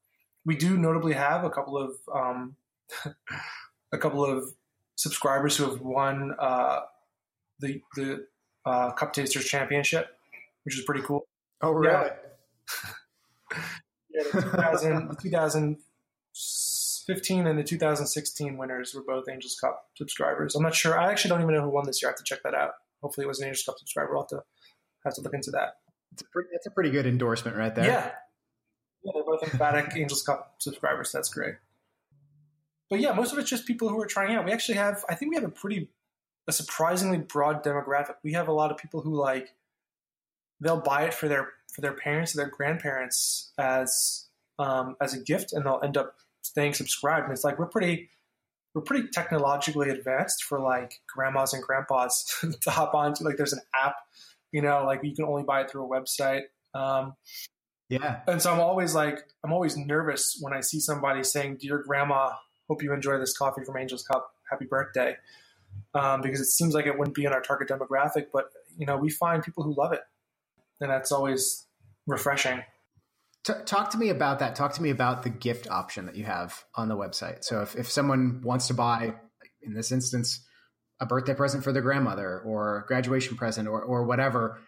[0.46, 2.56] we do notably have a couple of um,
[3.92, 4.54] a couple of
[4.96, 6.82] subscribers who have won uh,
[7.60, 8.26] the the
[8.66, 10.08] uh, Cup Tasters Championship,
[10.64, 11.28] which is pretty cool.
[11.62, 11.92] Oh, really?
[11.92, 12.14] Yeah.
[14.12, 20.56] yeah, the 2000, the 2015 and the 2016 winners were both Angels Cup subscribers.
[20.56, 21.00] I'm not sure.
[21.00, 22.10] I actually don't even know who won this year.
[22.10, 22.72] I have to check that out.
[23.02, 24.16] Hopefully, it was an Angels Cup subscriber.
[24.16, 24.44] I'll have to
[25.06, 25.78] have to look into that.
[26.14, 27.86] It's a pretty, it's a pretty good endorsement right there.
[27.86, 28.12] Yeah,
[29.04, 31.12] yeah, they're both emphatic Angels Cup subscribers.
[31.12, 31.56] That's great.
[32.90, 34.46] But yeah, most of it's just people who are trying out.
[34.46, 35.90] We actually have, I think we have a pretty,
[36.48, 38.16] a surprisingly broad demographic.
[38.24, 39.54] We have a lot of people who like,
[40.62, 44.28] they'll buy it for their for their parents or their grandparents as
[44.60, 47.26] um, as a gift, and they'll end up staying subscribed.
[47.26, 48.10] And it's like we're pretty
[48.74, 52.26] we're pretty technologically advanced for like grandmas and grandpas
[52.62, 53.24] to hop onto.
[53.24, 53.96] Like there's an app,
[54.52, 56.44] you know, like you can only buy it through a website.
[56.74, 57.16] Um,
[57.90, 58.20] Yeah.
[58.28, 62.34] and so I'm always like, I'm always nervous when I see somebody saying, "Dear Grandma,
[62.68, 64.32] hope you enjoy this coffee from Angels Cup.
[64.52, 65.16] Happy birthday,"
[65.96, 68.98] um, because it seems like it wouldn't be in our target demographic, but you know,
[68.98, 70.02] we find people who love it,
[70.82, 71.66] and that's always
[72.06, 72.62] refreshing.
[73.44, 74.56] T- talk to me about that.
[74.56, 77.44] Talk to me about the gift option that you have on the website.
[77.44, 79.14] So if, if someone wants to buy,
[79.62, 80.46] in this instance,
[81.00, 84.60] a birthday present for their grandmother or a graduation present or, or whatever,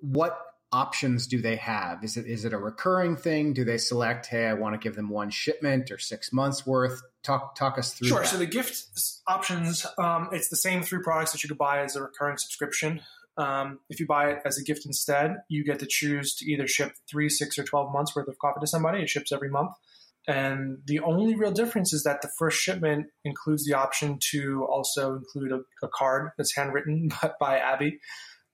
[0.00, 0.38] what
[0.70, 2.04] options do they have?
[2.04, 3.54] Is it is it a recurring thing?
[3.54, 7.00] Do they select, hey, I want to give them one shipment or six months worth?
[7.22, 8.20] Talk talk us through Sure.
[8.20, 8.28] that.
[8.28, 8.86] So the gift
[9.26, 13.00] options, um, it's the same three products that you could buy as a recurring subscription.
[13.38, 16.66] Um, if you buy it as a gift instead, you get to choose to either
[16.66, 19.00] ship three, six, or 12 months worth of coffee to somebody.
[19.00, 19.70] It ships every month.
[20.26, 25.14] And the only real difference is that the first shipment includes the option to also
[25.14, 28.00] include a, a card that's handwritten by, by Abby,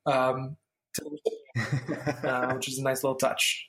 [0.06, 0.56] um,
[2.22, 3.68] uh, which is a nice little touch.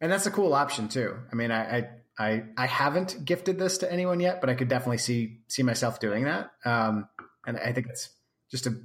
[0.00, 1.16] And that's a cool option too.
[1.32, 1.88] I mean, I, I
[2.18, 6.00] I I haven't gifted this to anyone yet, but I could definitely see see myself
[6.00, 6.50] doing that.
[6.64, 7.08] Um,
[7.46, 8.10] and I think it's
[8.50, 8.76] just a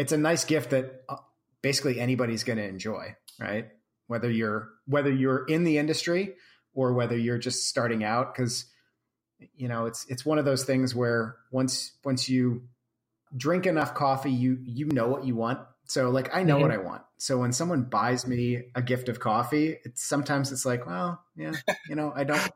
[0.00, 1.16] it's a nice gift that uh,
[1.60, 3.68] basically anybody's going to enjoy, right?
[4.06, 6.34] Whether you're whether you're in the industry
[6.72, 8.64] or whether you're just starting out, because
[9.54, 12.62] you know it's it's one of those things where once once you
[13.36, 15.60] drink enough coffee, you you know what you want.
[15.84, 17.02] So like I know what I want.
[17.18, 21.52] So when someone buys me a gift of coffee, it's sometimes it's like, well, yeah,
[21.90, 22.52] you know, I don't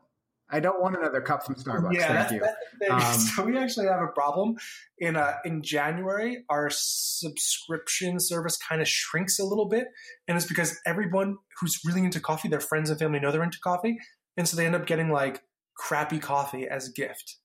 [0.49, 1.93] I don't want another cup from Starbucks.
[1.93, 2.39] Yeah, Thank that's, you.
[2.79, 3.15] that's.
[3.15, 4.55] Um, so we actually have a problem
[4.99, 6.43] in uh, in January.
[6.49, 9.87] Our subscription service kind of shrinks a little bit,
[10.27, 13.59] and it's because everyone who's really into coffee, their friends and family know they're into
[13.63, 13.97] coffee,
[14.37, 15.41] and so they end up getting like
[15.75, 17.37] crappy coffee as a gift.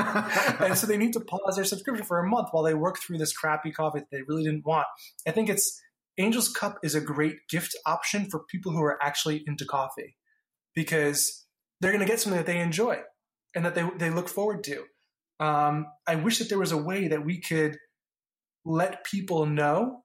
[0.62, 3.18] and so they need to pause their subscription for a month while they work through
[3.18, 4.88] this crappy coffee that they really didn't want.
[5.28, 5.82] I think it's
[6.18, 10.16] Angel's Cup is a great gift option for people who are actually into coffee
[10.78, 11.44] because
[11.82, 13.00] they're going to get something that they enjoy
[13.56, 14.84] and that they, they look forward to.
[15.40, 17.80] Um, I wish that there was a way that we could
[18.64, 20.04] let people know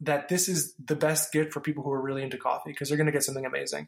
[0.00, 2.98] that this is the best gift for people who are really into coffee because they're
[2.98, 3.86] going to get something amazing.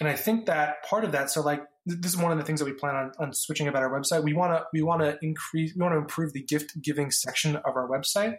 [0.00, 2.58] And I think that part of that, so like this is one of the things
[2.58, 4.24] that we plan on, on switching about our website.
[4.24, 7.54] We want to we want to increase we want to improve the gift giving section
[7.54, 8.38] of our website,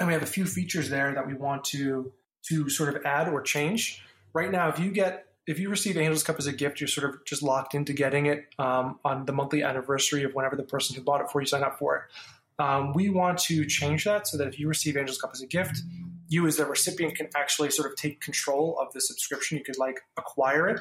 [0.00, 2.10] and we have a few features there that we want to
[2.48, 4.02] to sort of add or change.
[4.32, 7.08] Right now, if you get if you receive Angel's Cup as a gift, you're sort
[7.08, 10.94] of just locked into getting it um, on the monthly anniversary of whenever the person
[10.94, 12.62] who bought it for you sign up for it.
[12.62, 15.46] Um, we want to change that so that if you receive Angel's Cup as a
[15.46, 15.80] gift,
[16.28, 19.56] you as the recipient can actually sort of take control of the subscription.
[19.56, 20.80] You could like acquire it,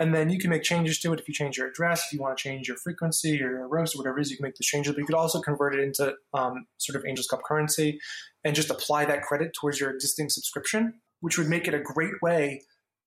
[0.00, 2.20] and then you can make changes to it if you change your address, if you
[2.20, 4.56] want to change your frequency or your roast or whatever it is, you can make
[4.56, 4.92] the changes.
[4.92, 8.00] But you could also convert it into um, sort of Angel's Cup currency
[8.42, 12.20] and just apply that credit towards your existing subscription, which would make it a great
[12.22, 12.62] way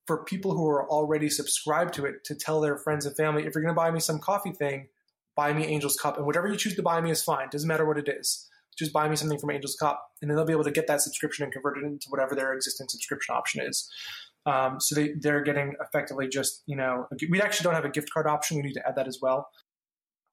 [0.06, 3.56] for people who are already subscribed to it to tell their friends and family, if
[3.56, 4.88] you're going to buy me some coffee thing,
[5.36, 7.49] buy me Angel's Cup, and whatever you choose to buy me is fine.
[7.49, 8.49] Doesn't matter what it is.
[8.78, 11.01] Just buy me something from Angel's Cup, and then they'll be able to get that
[11.01, 13.89] subscription and convert it into whatever their existing subscription option is.
[14.45, 18.12] Um, so they, they're getting effectively just, you know, we actually don't have a gift
[18.12, 18.58] card option.
[18.58, 19.47] We need to add that as well.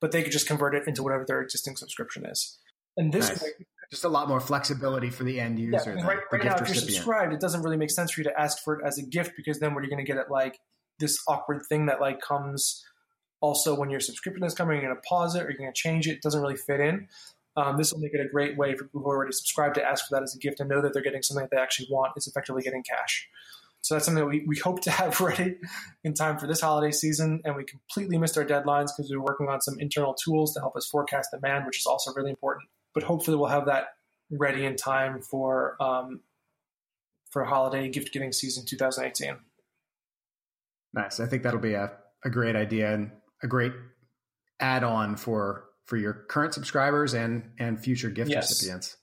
[0.00, 2.58] But they could just convert it into whatever their existing subscription is.
[2.96, 3.42] And this Nice.
[3.42, 3.50] way,
[3.90, 6.50] Just a lot more flexibility for the end yeah, user, the, right, the right now,
[6.50, 6.94] gift if you're recipient.
[6.94, 9.32] subscribed, it doesn't really make sense for you to ask for it as a gift
[9.36, 10.60] because then what are you going to get it like
[11.00, 12.84] this awkward thing that like comes
[13.40, 15.76] also when your subscription is coming, you're going to pause it or you're going to
[15.76, 16.12] change it.
[16.12, 17.08] It doesn't really fit in.
[17.56, 19.84] Um, this will make it a great way for people who are already subscribed to
[19.84, 21.88] ask for that as a gift and know that they're getting something that they actually
[21.90, 22.12] want.
[22.16, 23.28] It's effectively getting cash.
[23.82, 25.56] So that's something that we, we hope to have ready
[26.04, 27.40] in time for this holiday season.
[27.44, 30.60] And we completely missed our deadlines because we were working on some internal tools to
[30.60, 32.68] help us forecast demand, which is also really important.
[32.94, 33.88] But hopefully we'll have that
[34.30, 36.20] ready in time for um,
[37.30, 39.36] for holiday gift giving season 2018.
[40.92, 41.20] Nice.
[41.20, 41.92] I think that'll be a,
[42.24, 43.12] a great idea and
[43.42, 43.72] a great
[44.58, 48.50] add on for for your current subscribers and and future gift yes.
[48.50, 48.96] recipients.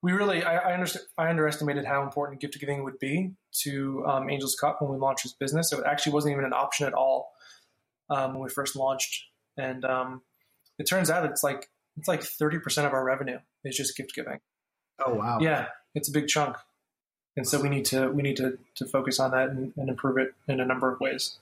[0.00, 0.86] We really, I, I,
[1.18, 3.32] I, underestimated how important gift giving would be
[3.64, 5.70] to um, Angels Cup when we launched this business.
[5.70, 7.32] So It actually wasn't even an option at all
[8.08, 9.24] um, when we first launched,
[9.56, 10.22] and um,
[10.78, 11.68] it turns out it's like
[11.98, 14.40] it's like thirty percent of our revenue is just gift giving.
[15.04, 15.38] Oh wow!
[15.40, 16.56] Yeah, it's a big chunk,
[17.36, 20.18] and so we need to we need to to focus on that and, and improve
[20.18, 21.38] it in a number of ways.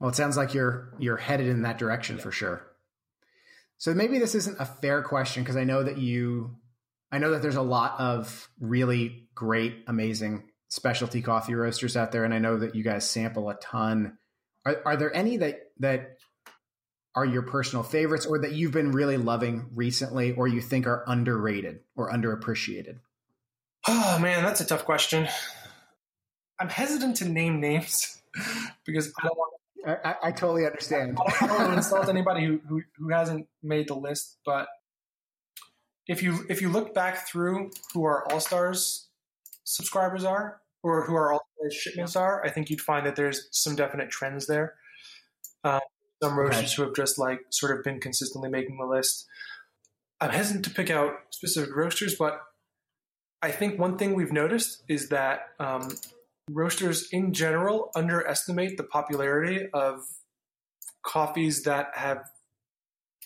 [0.00, 2.22] Well, it sounds like you're you're headed in that direction yeah.
[2.22, 2.62] for sure.
[3.78, 6.56] So maybe this isn't a fair question because I know that you
[7.10, 12.24] I know that there's a lot of really great, amazing specialty coffee roasters out there,
[12.24, 14.18] and I know that you guys sample a ton.
[14.66, 16.17] Are, are there any that that
[17.14, 21.04] are your personal favorites, or that you've been really loving recently, or you think are
[21.06, 22.98] underrated or underappreciated?
[23.86, 25.28] Oh man, that's a tough question.
[26.60, 28.20] I'm hesitant to name names
[28.84, 29.52] because I don't want
[29.86, 31.16] I, I, totally understand.
[31.40, 34.68] I don't, want to insult anybody who, who, who hasn't made the list, but
[36.06, 39.08] if you if you look back through who our All Stars
[39.64, 43.48] subscribers are or who our All Stars shipments are, I think you'd find that there's
[43.52, 44.74] some definite trends there.
[45.64, 45.80] Um,
[46.22, 46.74] some roasters okay.
[46.76, 49.26] who have just like sort of been consistently making the list.
[50.20, 52.40] I'm hesitant to pick out specific roasters, but
[53.40, 55.90] I think one thing we've noticed is that um,
[56.50, 60.02] roasters in general underestimate the popularity of
[61.04, 62.24] coffees that have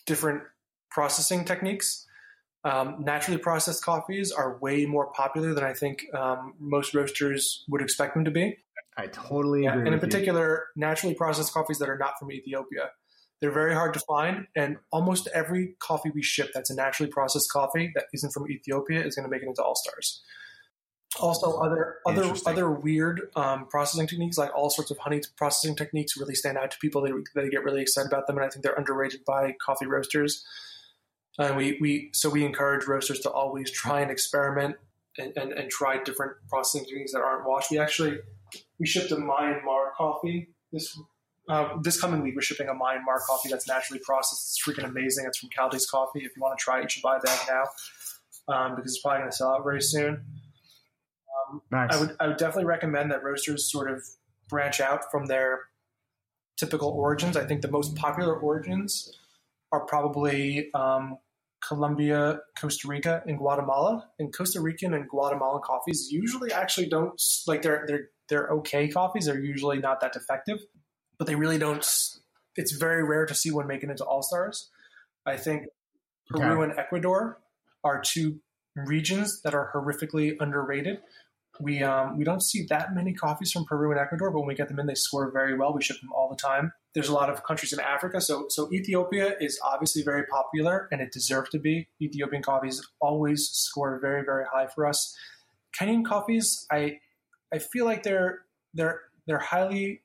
[0.06, 0.42] different
[0.90, 2.06] processing techniques.
[2.64, 7.82] Um, naturally processed coffees are way more popular than I think um, most roasters would
[7.82, 8.58] expect them to be.
[8.96, 9.86] I totally agree.
[9.86, 10.80] and in particular, you.
[10.80, 12.90] naturally processed coffees that are not from Ethiopia.
[13.40, 17.50] They're very hard to find, and almost every coffee we ship that's a naturally processed
[17.50, 20.22] coffee that isn't from Ethiopia is going to make it into All Stars
[21.20, 26.16] also other other other weird um, processing techniques like all sorts of honey processing techniques
[26.16, 28.62] really stand out to people they, they get really excited about them and i think
[28.62, 30.44] they're underrated by coffee roasters
[31.38, 34.76] and we, we so we encourage roasters to always try and experiment
[35.18, 38.18] and, and, and try different processing techniques that aren't washed we actually
[38.82, 40.98] we shipped a myanmar coffee this
[41.48, 45.24] uh, this coming week we're shipping a myanmar coffee that's naturally processed it's freaking amazing
[45.26, 48.54] it's from Kaldi's coffee if you want to try it you should buy bag now
[48.54, 50.24] um, because it's probably going to sell out very soon
[51.52, 51.90] um, nice.
[51.92, 54.02] I would I would definitely recommend that roasters sort of
[54.48, 55.60] branch out from their
[56.56, 57.36] typical origins.
[57.36, 59.16] I think the most popular origins
[59.70, 61.18] are probably um,
[61.66, 64.08] Colombia, Costa Rica, and Guatemala.
[64.18, 69.26] And Costa Rican and Guatemalan coffees usually actually don't like they're they're they're okay coffees.
[69.26, 70.60] They're usually not that defective,
[71.18, 71.86] but they really don't.
[72.56, 74.70] It's very rare to see one making it into all stars.
[75.24, 75.66] I think
[76.28, 76.70] Peru okay.
[76.70, 77.38] and Ecuador
[77.84, 78.40] are two
[78.74, 80.98] regions that are horrifically underrated
[81.62, 84.54] we um, we don't see that many coffees from Peru and Ecuador, but when we
[84.54, 85.72] get them in, they score very well.
[85.72, 86.72] We ship them all the time.
[86.94, 91.00] There's a lot of countries in Africa, so so Ethiopia is obviously very popular, and
[91.00, 91.88] it deserves to be.
[92.00, 95.16] Ethiopian coffees always score very very high for us.
[95.78, 96.98] Kenyan coffees, I
[97.52, 98.40] I feel like they're
[98.74, 100.02] they're they're highly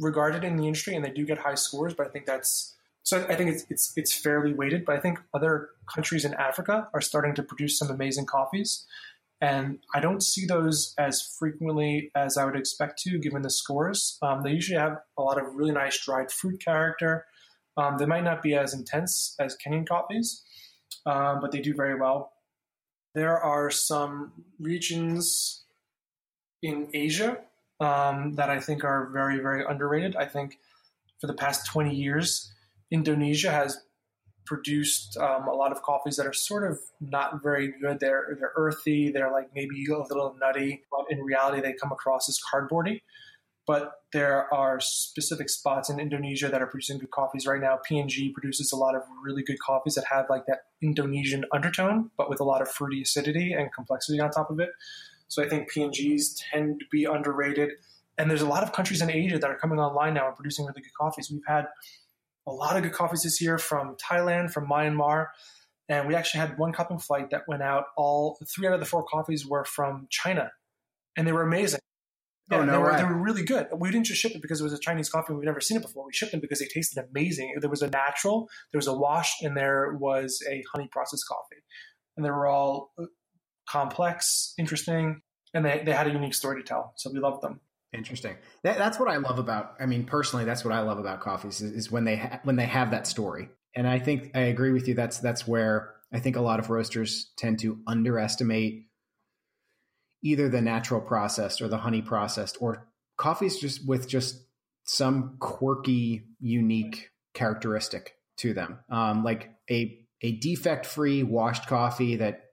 [0.00, 3.26] regarded in the industry, and they do get high scores, but I think that's so
[3.28, 7.00] I think it's, it's it's fairly weighted, but I think other countries in Africa are
[7.00, 8.86] starting to produce some amazing coffees.
[9.40, 14.18] And I don't see those as frequently as I would expect to, given the scores.
[14.20, 17.24] Um, they usually have a lot of really nice dried fruit character.
[17.76, 20.42] Um, they might not be as intense as Kenyan coffees,
[21.06, 22.32] um, but they do very well.
[23.14, 25.64] There are some regions
[26.62, 27.38] in Asia
[27.80, 30.16] um, that I think are very, very underrated.
[30.16, 30.58] I think
[31.20, 32.52] for the past 20 years,
[32.90, 33.80] Indonesia has
[34.44, 38.00] produced um, a lot of coffees that are sort of not very good.
[38.00, 39.10] They're they're earthy.
[39.10, 43.02] They're like maybe a little nutty, but in reality, they come across as cardboardy.
[43.66, 47.78] But there are specific spots in Indonesia that are producing good coffees right now.
[47.88, 52.28] PNG produces a lot of really good coffees that have like that Indonesian undertone, but
[52.28, 54.70] with a lot of fruity acidity and complexity on top of it.
[55.28, 57.70] So I think PNGs tend to be underrated.
[58.18, 60.66] And there's a lot of countries in Asia that are coming online now and producing
[60.66, 61.30] really good coffees.
[61.30, 61.66] We've had
[62.46, 65.26] a lot of good coffees this year from Thailand, from Myanmar.
[65.88, 67.84] And we actually had one cupping flight that went out.
[67.96, 70.52] All three out of the four coffees were from China,
[71.16, 71.80] and they were amazing.
[72.52, 73.66] Oh, yeah, oh, no they, were, they were really good.
[73.76, 75.34] We didn't just ship it because it was a Chinese coffee.
[75.34, 76.04] We've never seen it before.
[76.04, 77.54] We shipped them because they tasted amazing.
[77.60, 81.62] There was a natural, there was a wash, and there was a honey processed coffee.
[82.16, 83.06] And they were all uh,
[83.68, 85.22] complex, interesting,
[85.54, 86.92] and they, they had a unique story to tell.
[86.96, 87.60] So we loved them.
[87.92, 88.36] Interesting.
[88.62, 89.74] That, that's what I love about.
[89.80, 92.56] I mean, personally, that's what I love about coffees is, is when they ha- when
[92.56, 93.48] they have that story.
[93.74, 94.94] And I think I agree with you.
[94.94, 98.86] That's that's where I think a lot of roasters tend to underestimate
[100.22, 102.86] either the natural processed or the honey processed or
[103.16, 104.40] coffees just with just
[104.84, 112.44] some quirky, unique characteristic to them, um, like a a defect free washed coffee that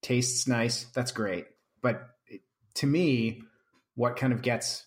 [0.00, 0.84] tastes nice.
[0.94, 1.46] That's great,
[1.82, 2.08] but
[2.76, 3.42] to me,
[3.96, 4.86] what kind of gets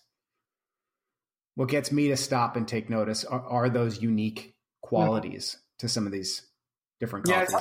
[1.56, 5.78] what gets me to stop and take notice are, are those unique qualities mm.
[5.80, 6.46] to some of these
[7.00, 7.52] different coffees.
[7.52, 7.60] Yeah,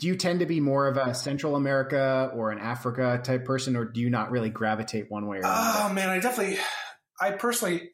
[0.00, 3.74] do you tend to be more of a Central America or an Africa type person,
[3.74, 5.78] or do you not really gravitate one way or another?
[5.80, 6.58] Oh man, I definitely,
[7.20, 7.90] I personally,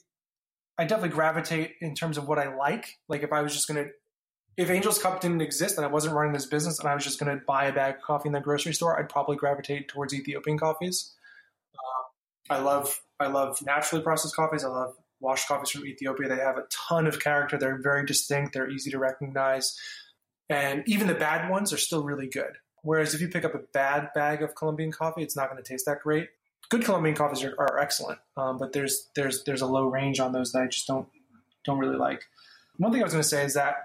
[0.77, 2.99] I definitely gravitate in terms of what I like.
[3.09, 3.87] Like if I was just gonna,
[4.57, 7.19] if Angel's Cup didn't exist and I wasn't running this business and I was just
[7.19, 10.59] gonna buy a bag of coffee in the grocery store, I'd probably gravitate towards Ethiopian
[10.59, 11.15] coffees.
[12.51, 14.65] I love, I love naturally processed coffees.
[14.65, 16.29] I love washed coffees from Ethiopia.
[16.29, 17.57] They have a ton of character.
[17.59, 18.53] They're very distinct.
[18.53, 19.79] They're easy to recognize.
[20.49, 22.59] And even the bad ones are still really good.
[22.83, 25.67] Whereas if you pick up a bad bag of Colombian coffee, it's not going to
[25.67, 26.29] taste that great.
[26.69, 30.33] Good Colombian coffees are, are excellent, um, but there's there's there's a low range on
[30.33, 31.07] those that I just don't
[31.65, 32.23] don't really like.
[32.79, 33.77] One thing I was going to say is that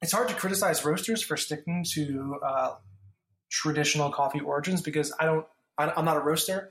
[0.00, 2.74] it's hard to criticize roasters for sticking to uh,
[3.50, 5.46] traditional coffee origins because I don't
[5.78, 6.70] I'm not a roaster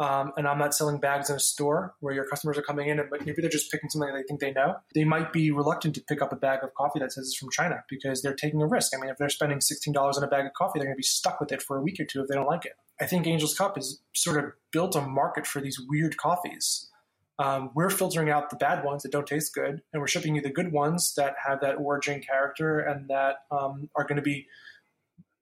[0.00, 2.98] um, and I'm not selling bags in a store where your customers are coming in
[2.98, 6.00] and maybe they're just picking something they think they know, they might be reluctant to
[6.00, 8.66] pick up a bag of coffee that says it's from China because they're taking a
[8.66, 8.92] risk.
[8.94, 11.04] I mean, if they're spending $16 on a bag of coffee, they're going to be
[11.04, 12.72] stuck with it for a week or two if they don't like it.
[13.00, 16.90] I think Angel's Cup has sort of built a market for these weird coffees.
[17.38, 20.42] Um, we're filtering out the bad ones that don't taste good, and we're shipping you
[20.42, 24.46] the good ones that have that origin character and that um, are going to be.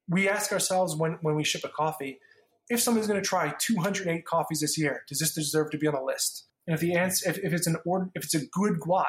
[0.09, 2.19] We ask ourselves when, when we ship a coffee,
[2.69, 5.95] if somebody's going to try 208 coffees this year, does this deserve to be on
[5.95, 6.47] the list?
[6.67, 9.07] And if the answer, if, if it's an ord, if it's a good guat,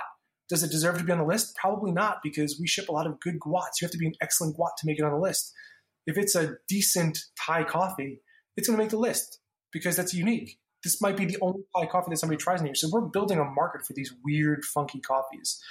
[0.49, 1.55] does it deserve to be on the list?
[1.55, 3.81] Probably not, because we ship a lot of good guats.
[3.81, 5.53] You have to be an excellent guat to make it on the list.
[6.05, 8.21] If it's a decent Thai coffee,
[8.57, 9.39] it's going to make the list
[9.71, 10.59] because that's unique.
[10.83, 12.75] This might be the only Thai coffee that somebody tries in here.
[12.75, 15.63] So we're building a market for these weird, funky coffees.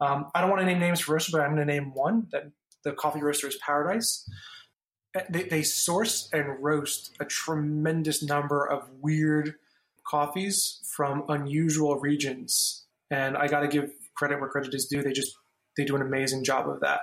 [0.00, 2.26] Um, I don't want to name names for roasters, but I'm going to name one
[2.32, 2.50] that
[2.84, 4.28] the coffee roaster is Paradise
[5.18, 9.54] Uh, they, they source and roast a tremendous number of weird
[10.06, 15.02] coffees from unusual regions, and I got to give credit where credit is due.
[15.02, 15.34] They just
[15.76, 17.00] they do an amazing job of that.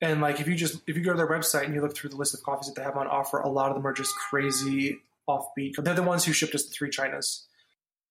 [0.00, 2.10] And like if you just if you go to their website and you look through
[2.10, 4.14] the list of coffees that they have on offer, a lot of them are just
[4.14, 4.98] crazy
[5.28, 5.74] offbeat.
[5.78, 7.44] They're the ones who shipped us the three Chinas.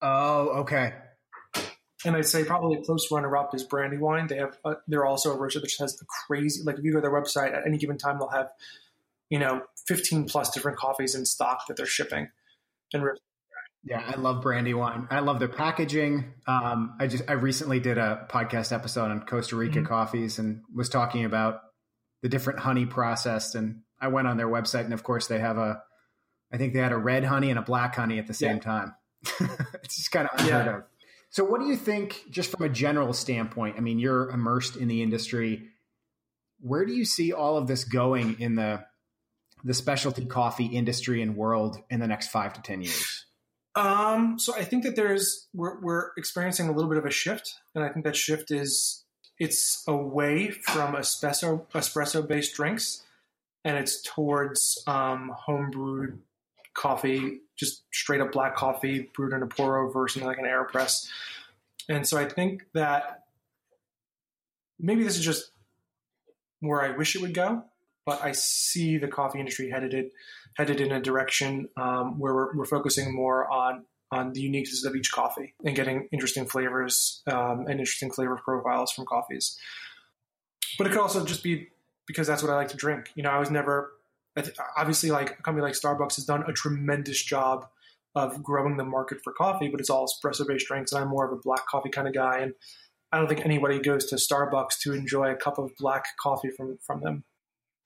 [0.02, 0.94] Oh, okay.
[2.06, 4.28] And I'd say probably a close runner up is Brandywine.
[4.28, 6.98] They have uh, they're also a roaster that has a crazy like if you go
[7.00, 8.50] to their website at any given time they'll have
[9.30, 12.30] you know 15 plus different coffees in stock that they're shipping.
[12.94, 13.04] And
[13.86, 15.08] yeah, I love Brandywine.
[15.12, 16.34] I love their packaging.
[16.48, 19.86] Um, I just I recently did a podcast episode on Costa Rica mm-hmm.
[19.86, 21.62] coffees and was talking about
[22.24, 23.54] the different honey processed.
[23.54, 25.84] And I went on their website, and of course they have a,
[26.52, 28.60] I think they had a red honey and a black honey at the same yeah.
[28.60, 28.96] time.
[29.84, 30.78] it's just kind of unheard yeah.
[30.78, 30.84] of.
[31.36, 33.76] So, what do you think, just from a general standpoint?
[33.78, 35.68] I mean, you're immersed in the industry.
[36.62, 38.86] Where do you see all of this going in the
[39.66, 43.26] the specialty coffee industry and world in the next five to ten years?
[43.76, 47.56] Um, so I think that there's we're, we're experiencing a little bit of a shift,
[47.76, 49.04] and I think that shift is
[49.38, 53.04] it's away from espresso espresso based drinks,
[53.66, 56.22] and it's towards um, home brewed
[56.76, 61.08] coffee, just straight up black coffee brewed in a pour over something like an AeroPress.
[61.90, 63.24] And so I think that
[64.80, 65.52] maybe this is just
[66.60, 67.64] where I wish it would go,
[68.06, 70.12] but I see the coffee industry headed it,
[70.56, 74.96] headed in a direction um, where we're, we're, focusing more on on the uniqueness of
[74.96, 79.58] each coffee and getting interesting flavors um, and interesting flavor profiles from coffees.
[80.78, 81.70] But it could also just be
[82.08, 83.12] because that's what I like to drink.
[83.16, 83.92] You know, I was never
[84.78, 87.66] obviously like a company like Starbucks has done a tremendous job
[88.16, 90.92] of growing the market for coffee, but it's all espresso based drinks.
[90.92, 92.40] And I'm more of a black coffee kind of guy.
[92.40, 92.54] And
[93.12, 96.78] I don't think anybody goes to Starbucks to enjoy a cup of black coffee from,
[96.86, 97.24] from them,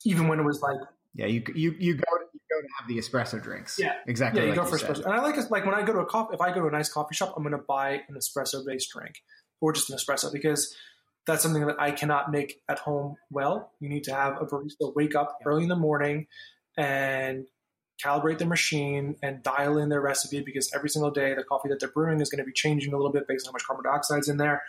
[0.06, 0.78] even when it was like.
[1.16, 3.78] Yeah, you, you, you go to, you go to have the espresso drinks.
[3.80, 4.42] Yeah, exactly.
[4.42, 5.04] Yeah, you like go for espresso.
[5.04, 6.68] And I like it like when I go to a coffee, if I go to
[6.68, 9.16] a nice coffee shop, I'm going to buy an espresso based drink
[9.62, 10.76] or just an espresso because
[11.32, 13.72] that's something that I cannot make at home well.
[13.80, 16.28] You need to have a barista wake up early in the morning
[16.78, 17.46] and
[18.04, 21.80] calibrate their machine and dial in their recipe because every single day the coffee that
[21.80, 23.84] they're brewing is going to be changing a little bit based on how much carbon
[23.84, 24.64] dioxide is in there.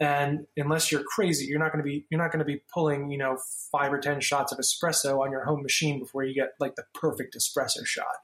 [0.00, 3.10] And unless you're crazy, you're not going to be you're not going to be pulling
[3.10, 3.38] you know
[3.70, 6.84] five or ten shots of espresso on your home machine before you get like the
[6.94, 8.16] perfect espresso shot.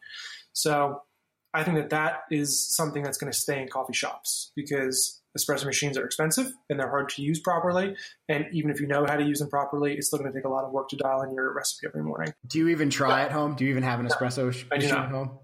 [0.52, 1.02] So
[1.54, 5.66] I think that that is something that's going to stay in coffee shops because espresso
[5.66, 7.94] machines are expensive and they're hard to use properly.
[8.28, 10.44] And even if you know how to use them properly, it's still going to take
[10.44, 12.32] a lot of work to dial in your recipe every morning.
[12.46, 13.54] Do you even try at home?
[13.54, 15.38] Do you even have an espresso machine at home?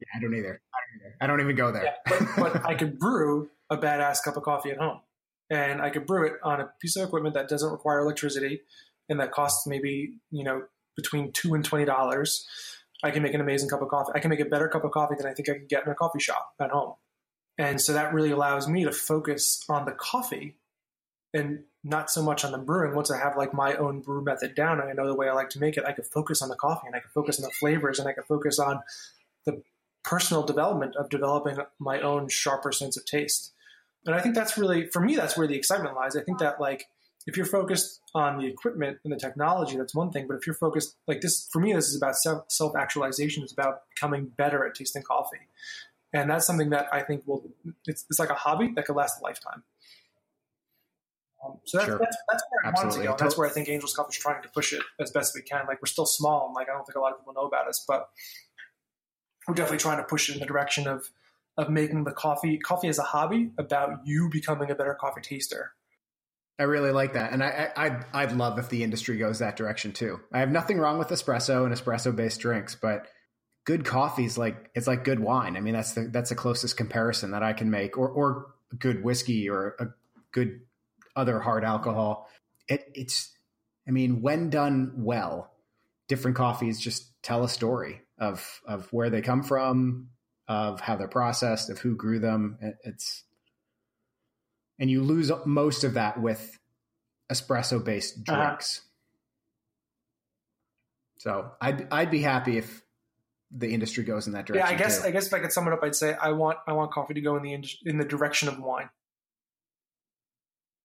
[0.00, 0.60] Yeah, I don't either.
[0.74, 1.16] I don't, either.
[1.20, 1.84] I don't even go there.
[1.84, 5.00] Yeah, but, but I could brew a badass cup of coffee at home,
[5.50, 8.60] and I could brew it on a piece of equipment that doesn't require electricity,
[9.08, 10.64] and that costs maybe you know
[10.96, 12.46] between two and twenty dollars.
[13.02, 14.12] I can make an amazing cup of coffee.
[14.14, 15.92] I can make a better cup of coffee than I think I could get in
[15.92, 16.94] a coffee shop at home.
[17.58, 20.56] And so that really allows me to focus on the coffee
[21.32, 22.94] and not so much on the brewing.
[22.94, 25.32] Once I have like my own brew method down and I know the way I
[25.32, 27.44] like to make it, I could focus on the coffee and I could focus on
[27.44, 28.80] the flavors and I could focus on
[29.44, 29.62] the
[30.04, 33.52] personal development of developing my own sharper sense of taste.
[34.04, 36.16] And I think that's really, for me, that's where the excitement lies.
[36.16, 36.86] I think that like
[37.26, 40.26] if you're focused on the equipment and the technology, that's one thing.
[40.28, 43.42] But if you're focused like this, for me, this is about self actualization.
[43.42, 45.48] It's about becoming better at tasting coffee,
[46.12, 47.44] and that's something that I think will.
[47.86, 49.62] It's, it's like a hobby that could last a lifetime.
[51.44, 51.98] Um, so that's, sure.
[51.98, 53.06] that's, that's where I Absolutely.
[53.06, 53.28] want to go.
[53.28, 55.66] That's where I think Angels Cup is trying to push it as best we can.
[55.66, 57.68] Like we're still small, and like I don't think a lot of people know about
[57.68, 58.08] us, but
[59.46, 61.08] we're definitely trying to push it in the direction of
[61.58, 65.72] of making the coffee coffee as a hobby about you becoming a better coffee taster
[66.58, 69.92] I really like that, and I, I I'd love if the industry goes that direction
[69.92, 70.20] too.
[70.32, 73.06] I have nothing wrong with espresso and espresso based drinks, but
[73.66, 75.56] good coffee is like it's like good wine.
[75.56, 79.04] I mean, that's the that's the closest comparison that I can make, or or good
[79.04, 79.86] whiskey or a
[80.32, 80.60] good
[81.14, 82.30] other hard alcohol.
[82.68, 83.32] It, it's,
[83.86, 85.52] I mean, when done well,
[86.08, 90.08] different coffees just tell a story of of where they come from,
[90.48, 92.58] of how they're processed, of who grew them.
[92.60, 93.24] It, it's
[94.78, 96.56] and you lose most of that with
[97.32, 98.46] espresso based uh-huh.
[98.46, 98.78] drinks.
[98.78, 98.82] Uh-huh.
[101.18, 102.82] So I'd I'd be happy if
[103.56, 104.68] the industry goes in that direction.
[104.68, 105.08] Yeah, I guess too.
[105.08, 107.14] I guess if I could sum it up, I'd say I want I want coffee
[107.14, 108.90] to go in the in the direction of wine.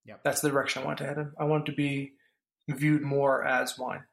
[0.05, 1.32] Yeah, that's the direction I want to head in.
[1.39, 2.13] I want it to be
[2.67, 4.03] viewed more as wine.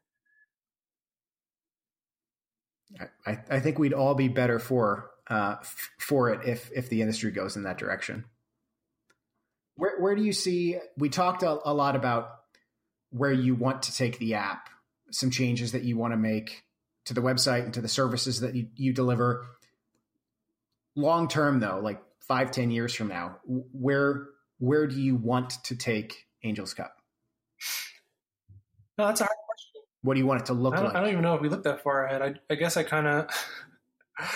[3.27, 7.01] I, I think we'd all be better for uh, f- for it if if the
[7.03, 8.25] industry goes in that direction.
[9.77, 10.79] Where, where do you see?
[10.97, 12.31] We talked a, a lot about
[13.11, 14.69] where you want to take the app,
[15.11, 16.65] some changes that you want to make
[17.09, 19.47] to the website and to the services that you, you deliver.
[20.95, 24.27] Long term, though, like five, ten years from now, where
[24.59, 26.95] where do you want to take Angels Cup?
[28.99, 29.83] No, that's a hard question.
[30.03, 30.95] What do you want it to look I like?
[30.95, 32.23] I don't even know if we look that far ahead.
[32.23, 33.27] I, I guess I kind of,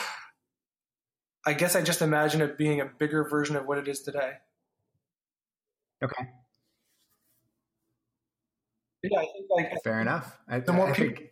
[1.47, 4.33] I guess I just imagine it being a bigger version of what it is today.
[6.03, 6.29] Okay.
[9.03, 10.39] Yeah, I think like fair enough.
[10.49, 11.25] I, the more I people,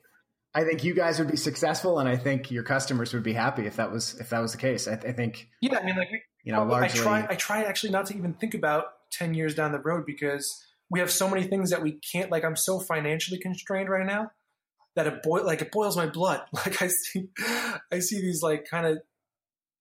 [0.55, 3.67] I think you guys would be successful, and I think your customers would be happy
[3.67, 4.89] if that was if that was the case.
[4.89, 5.49] I, I think.
[5.61, 7.27] Yeah, I mean, like we, you know, largely, I try.
[7.31, 10.99] I try actually not to even think about ten years down the road because we
[10.99, 12.31] have so many things that we can't.
[12.33, 14.33] Like, I'm so financially constrained right now
[14.97, 16.43] that it boil like it boils my blood.
[16.53, 17.29] Like I see,
[17.93, 18.99] I see these like kind of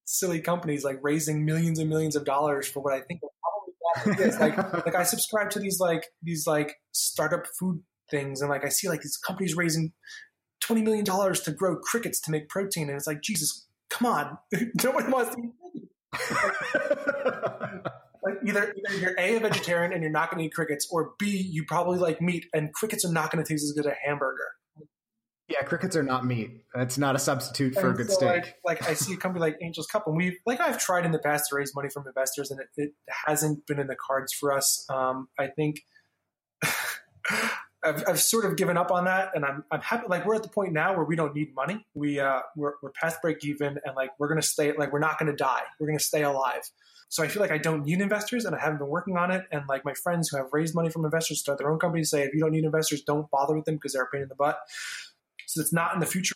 [0.06, 4.26] silly companies like raising millions and millions of dollars for what I think are probably
[4.40, 8.70] like like I subscribe to these like these like startup food things, and like I
[8.70, 9.94] see like these companies raising
[10.60, 14.38] twenty million dollars to grow crickets to make protein, and it's like Jesus, come on,
[14.84, 15.90] nobody wants to eat
[18.24, 21.14] like either, either you're a a vegetarian and you're not going to eat crickets, or
[21.20, 23.94] b you probably like meat, and crickets are not going to taste as good as
[23.94, 24.48] a hamburger.
[25.48, 26.64] Yeah, crickets are not meat.
[26.76, 28.56] That's not a substitute for and a good so steak.
[28.64, 31.12] Like, like, I see a company like Angels Cup, and we've like I've tried in
[31.12, 32.94] the past to raise money from investors, and it, it
[33.26, 34.86] hasn't been in the cards for us.
[34.90, 35.82] Um, I think
[37.84, 40.08] I've, I've, sort of given up on that, and I'm I'm happy.
[40.08, 41.86] Like we're at the point now where we don't need money.
[41.94, 44.74] We uh, we're we're past break even, and like we're gonna stay.
[44.78, 45.62] Like we're not gonna die.
[45.80, 46.64] We're gonna stay alive.
[47.12, 49.46] So I feel like I don't need investors, and I haven't been working on it.
[49.52, 52.22] And like my friends who have raised money from investors start their own companies say,
[52.22, 54.36] if you don't need investors, don't bother with them because they're a pain in the
[54.36, 54.60] butt
[55.50, 56.36] so it's not in the future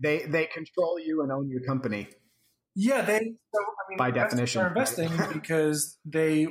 [0.00, 2.08] They they control you and own your company.
[2.74, 3.18] Yeah, they.
[3.18, 6.46] So, I mean, by definition, are investing because they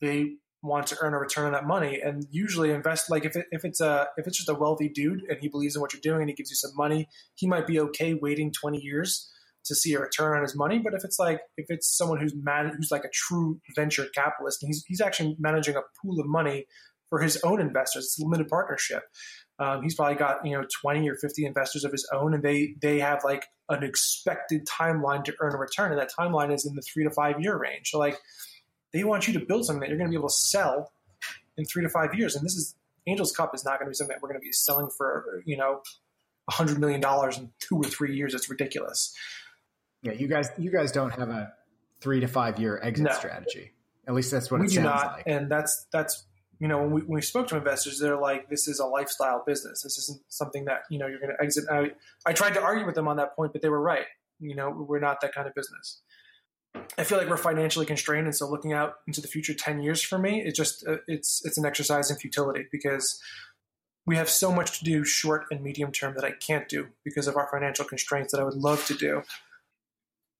[0.00, 0.36] they
[0.66, 3.64] want to earn a return on that money, and usually invest like if it, if
[3.64, 6.22] it's a if it's just a wealthy dude and he believes in what you're doing
[6.22, 9.30] and he gives you some money, he might be okay waiting 20 years
[9.64, 10.78] to see a return on his money.
[10.78, 14.62] But if it's like if it's someone who's man who's like a true venture capitalist,
[14.62, 16.66] and he's he's actually managing a pool of money
[17.08, 18.04] for his own investors.
[18.04, 19.02] It's a limited partnership.
[19.58, 22.74] Um, he's probably got you know 20 or 50 investors of his own, and they
[22.80, 26.74] they have like an expected timeline to earn a return, and that timeline is in
[26.74, 27.90] the three to five year range.
[27.90, 28.18] So like
[28.92, 30.92] they want you to build something that you're going to be able to sell
[31.56, 32.74] in three to five years, and this is
[33.06, 35.42] Angels Cup is not going to be something that we're going to be selling for
[35.46, 35.82] you know
[36.48, 38.34] hundred million dollars in two or three years.
[38.34, 39.14] It's ridiculous.
[40.02, 41.52] Yeah, you guys you guys don't have a
[42.00, 43.12] three to five year exit no.
[43.12, 43.72] strategy.
[44.08, 45.24] At least that's what we it do sounds not, like.
[45.26, 46.26] And that's that's
[46.58, 49.42] you know, when we, when we spoke to investors, they're like, this is a lifestyle
[49.46, 49.82] business.
[49.82, 51.64] This isn't something that, you know, you're going to exit.
[51.70, 51.92] I,
[52.24, 54.06] I tried to argue with them on that point, but they were right.
[54.40, 56.00] You know, we're not that kind of business.
[56.98, 60.02] I feel like we're financially constrained, and so looking out into the future, ten years
[60.02, 63.20] for me, it's just uh, it's it's an exercise in futility because
[64.06, 67.26] we have so much to do short and medium term that I can't do because
[67.26, 69.22] of our financial constraints that I would love to do.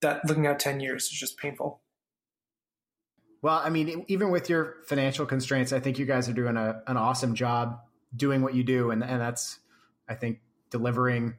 [0.03, 1.81] That looking out ten years is just painful.
[3.43, 6.83] Well, I mean, even with your financial constraints, I think you guys are doing a,
[6.87, 7.81] an awesome job
[8.15, 9.59] doing what you do, and and that's
[10.09, 11.37] I think delivering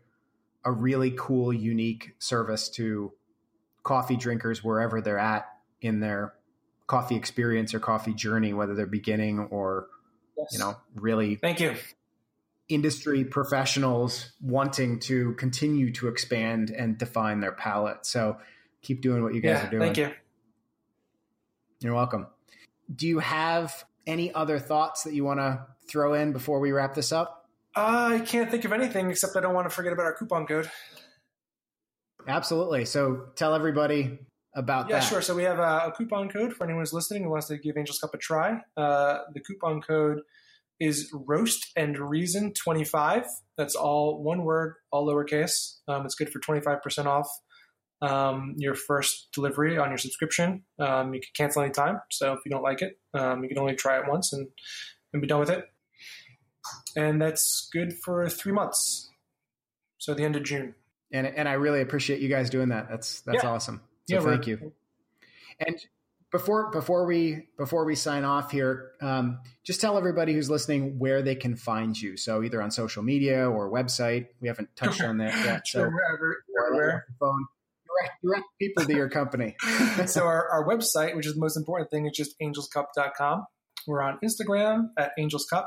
[0.63, 3.13] a really cool, unique service to
[3.87, 5.47] coffee drinkers wherever they're at
[5.81, 6.33] in their
[6.85, 9.87] coffee experience or coffee journey, whether they're beginning or
[10.37, 10.49] yes.
[10.51, 11.73] you know really thank you
[12.69, 18.05] industry professionals wanting to continue to expand and define their palate.
[18.05, 18.37] So
[18.81, 19.81] keep doing what you guys yeah, are doing.
[19.81, 20.11] Thank you.
[21.79, 22.27] You're welcome.
[22.93, 26.93] Do you have any other thoughts that you want to throw in before we wrap
[26.93, 27.49] this up?
[27.75, 30.45] Uh, I can't think of anything except I don't want to forget about our coupon
[30.45, 30.69] code.
[32.27, 32.85] Absolutely.
[32.85, 34.19] So tell everybody
[34.53, 35.03] about yeah, that.
[35.03, 35.21] Yeah, sure.
[35.21, 37.77] So we have a, a, coupon code for anyone who's listening who wants to give
[37.77, 38.59] Angels Cup a try.
[38.75, 40.19] Uh, the coupon code
[40.79, 43.25] is roast and reason 25.
[43.57, 45.77] That's all one word, all lowercase.
[45.87, 47.29] Um, it's good for 25% off
[48.01, 50.63] um, your first delivery on your subscription.
[50.79, 52.01] Um, you can cancel anytime.
[52.11, 54.47] So if you don't like it, um, you can only try it once and,
[55.13, 55.65] and be done with it.
[56.95, 59.09] And that's good for three months.
[59.97, 60.75] So the end of June
[61.11, 62.89] and and I really appreciate you guys doing that.
[62.89, 63.49] That's that's yeah.
[63.49, 63.81] awesome.
[64.09, 64.73] So yeah, thank you.
[65.59, 65.77] And
[66.31, 71.21] before before we before we sign off here, um, just tell everybody who's listening where
[71.21, 72.17] they can find you.
[72.17, 74.27] So either on social media or website.
[74.41, 75.61] We haven't touched on that yet.
[75.67, 77.05] So wherever, wherever.
[77.19, 77.45] phone.
[77.99, 79.55] Direct, direct people to your company.
[80.05, 83.45] so our, our website, which is the most important thing, is just angelscup.com.
[83.87, 85.65] We're on Instagram at angelscup.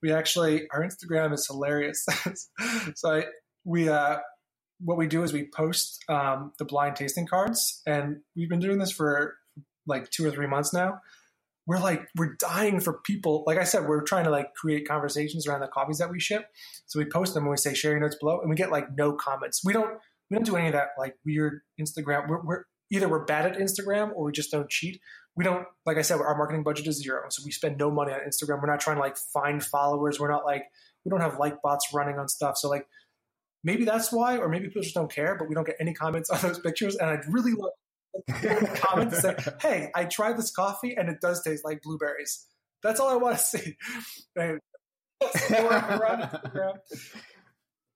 [0.00, 2.06] We actually our Instagram is hilarious.
[2.94, 3.24] so I,
[3.64, 4.18] we uh,
[4.80, 8.78] what we do is we post um, the blind tasting cards, and we've been doing
[8.78, 9.36] this for
[9.86, 11.00] like two or three months now.
[11.66, 13.44] We're like we're dying for people.
[13.46, 16.46] Like I said, we're trying to like create conversations around the coffees that we ship.
[16.86, 18.86] So we post them and we say share your notes below, and we get like
[18.96, 19.62] no comments.
[19.64, 19.98] We don't
[20.30, 22.28] we don't do any of that like weird Instagram.
[22.28, 25.00] We're, we're either we're bad at Instagram or we just don't cheat.
[25.36, 28.12] We don't like I said, our marketing budget is zero, so we spend no money
[28.12, 28.62] on Instagram.
[28.62, 30.18] We're not trying to like find followers.
[30.18, 30.64] We're not like
[31.04, 32.56] we don't have like bots running on stuff.
[32.56, 32.86] So like
[33.64, 36.30] maybe that's why, or maybe people just don't care, but we don't get any comments
[36.30, 36.96] on those pictures.
[36.96, 37.72] And I'd really love
[38.76, 42.46] comments say, "Hey, I tried this coffee and it does taste like blueberries."
[42.82, 43.76] That's all I want to see.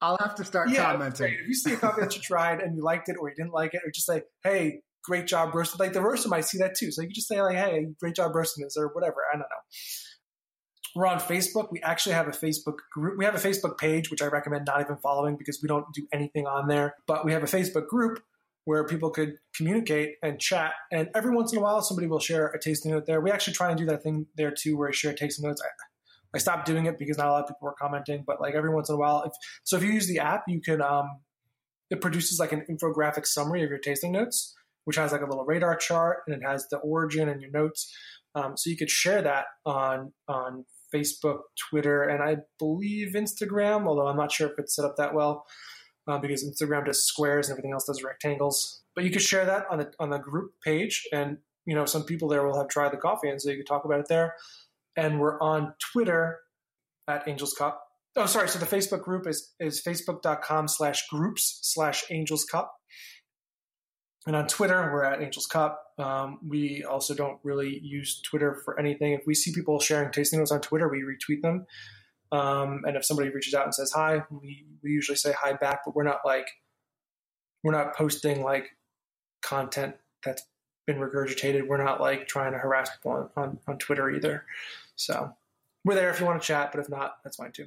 [0.01, 1.37] I'll have to start yeah, commenting.
[1.41, 3.53] If you see a coffee that you tried and you liked it or you didn't
[3.53, 6.75] like it, or just say, "Hey, great job roasting," like the roaster might see that
[6.77, 6.91] too.
[6.91, 9.19] So you can just say, "Like, hey, great job roasting this," or whatever.
[9.33, 9.47] I don't know.
[10.95, 11.71] We're on Facebook.
[11.71, 13.17] We actually have a Facebook group.
[13.19, 16.07] We have a Facebook page, which I recommend not even following because we don't do
[16.13, 16.95] anything on there.
[17.07, 18.23] But we have a Facebook group
[18.65, 20.73] where people could communicate and chat.
[20.91, 23.21] And every once in a while, somebody will share a tasting note there.
[23.21, 25.63] We actually try and do that thing there too, where I share tasting notes.
[25.65, 25.69] I,
[26.35, 28.73] I stopped doing it because not a lot of people were commenting, but like every
[28.73, 29.33] once in a while, if
[29.65, 31.09] so, if you use the app, you can um,
[31.91, 35.45] it produces like an infographic summary of your tasting notes, which has like a little
[35.45, 37.95] radar chart and it has the origin and your notes.
[38.35, 40.65] Um, so you could share that on on
[40.95, 41.41] Facebook,
[41.71, 45.45] Twitter, and I believe Instagram, although I'm not sure if it's set up that well
[46.09, 48.83] uh, because Instagram does squares and everything else does rectangles.
[48.95, 52.05] But you could share that on the on the group page, and you know some
[52.05, 54.35] people there will have tried the coffee, and so you could talk about it there.
[54.97, 56.39] And we're on Twitter
[57.09, 57.83] at Angels Cup.
[58.15, 58.49] Oh, sorry.
[58.49, 62.75] So the Facebook group is is facebook.com slash groups slash Angels Cup.
[64.27, 65.93] And on Twitter, we're at Angels Cup.
[65.99, 69.13] Um, we also don't really use Twitter for anything.
[69.13, 71.67] If we see people sharing tasting notes on Twitter, we retweet them.
[72.31, 75.81] Um, and if somebody reaches out and says hi, we, we usually say hi back,
[75.85, 76.47] but we're not like,
[77.63, 78.71] we're not posting like
[79.43, 80.47] content that's
[80.87, 81.67] been regurgitated.
[81.67, 84.47] We're not like trying to harass people on, on, on Twitter either.
[84.97, 85.35] So
[85.85, 87.67] we're there if you want to chat, but if not, that's fine too.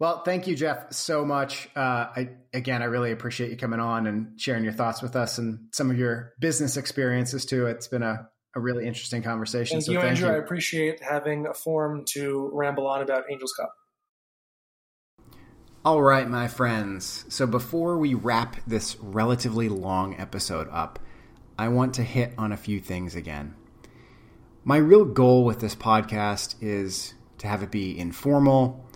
[0.00, 1.68] Well, thank you, Jeff, so much.
[1.76, 5.36] Uh, I again, I really appreciate you coming on and sharing your thoughts with us
[5.36, 7.66] and some of your business experiences too.
[7.66, 9.76] It's been a, a really interesting conversation.
[9.76, 10.28] Thank so you, thank Andrew.
[10.28, 10.34] You.
[10.36, 13.74] I appreciate having a forum to ramble on about Angels Cup.
[15.84, 17.26] All right, my friends.
[17.28, 20.98] So before we wrap this relatively long episode up,
[21.58, 23.54] I want to hit on a few things again.
[24.64, 28.86] My real goal with this podcast is to have it be informal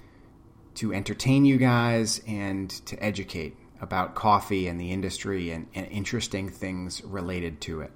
[0.75, 6.49] to entertain you guys and to educate about coffee and the industry and, and interesting
[6.49, 7.93] things related to it.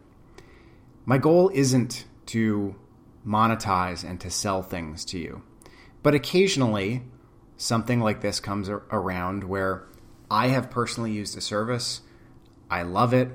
[1.04, 2.76] My goal isn't to
[3.26, 5.42] monetize and to sell things to you,
[6.02, 7.02] but occasionally
[7.56, 9.86] something like this comes around where
[10.30, 12.02] I have personally used a service.
[12.70, 13.30] I love it,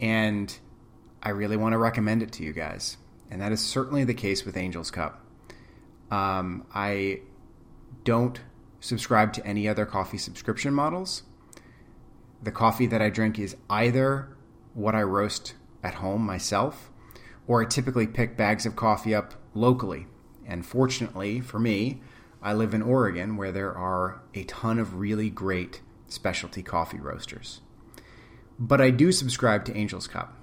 [0.00, 0.56] and
[1.22, 2.96] I really want to recommend it to you guys.
[3.30, 5.24] And that is certainly the case with Angel's Cup.
[6.10, 7.20] Um, I
[8.04, 8.40] don't
[8.80, 11.22] subscribe to any other coffee subscription models.
[12.42, 14.36] The coffee that I drink is either
[14.74, 16.90] what I roast at home myself,
[17.46, 20.06] or I typically pick bags of coffee up locally.
[20.46, 22.00] And fortunately for me,
[22.42, 27.60] I live in Oregon where there are a ton of really great specialty coffee roasters.
[28.58, 30.36] But I do subscribe to Angel's Cup.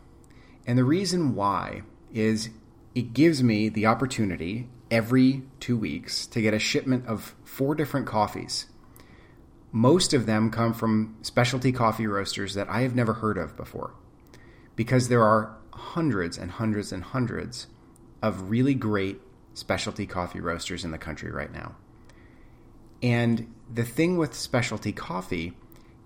[0.65, 1.81] And the reason why
[2.13, 2.49] is
[2.93, 8.07] it gives me the opportunity every two weeks to get a shipment of four different
[8.07, 8.67] coffees.
[9.71, 13.93] Most of them come from specialty coffee roasters that I have never heard of before
[14.75, 17.67] because there are hundreds and hundreds and hundreds
[18.21, 19.21] of really great
[19.53, 21.75] specialty coffee roasters in the country right now.
[23.01, 25.53] And the thing with specialty coffee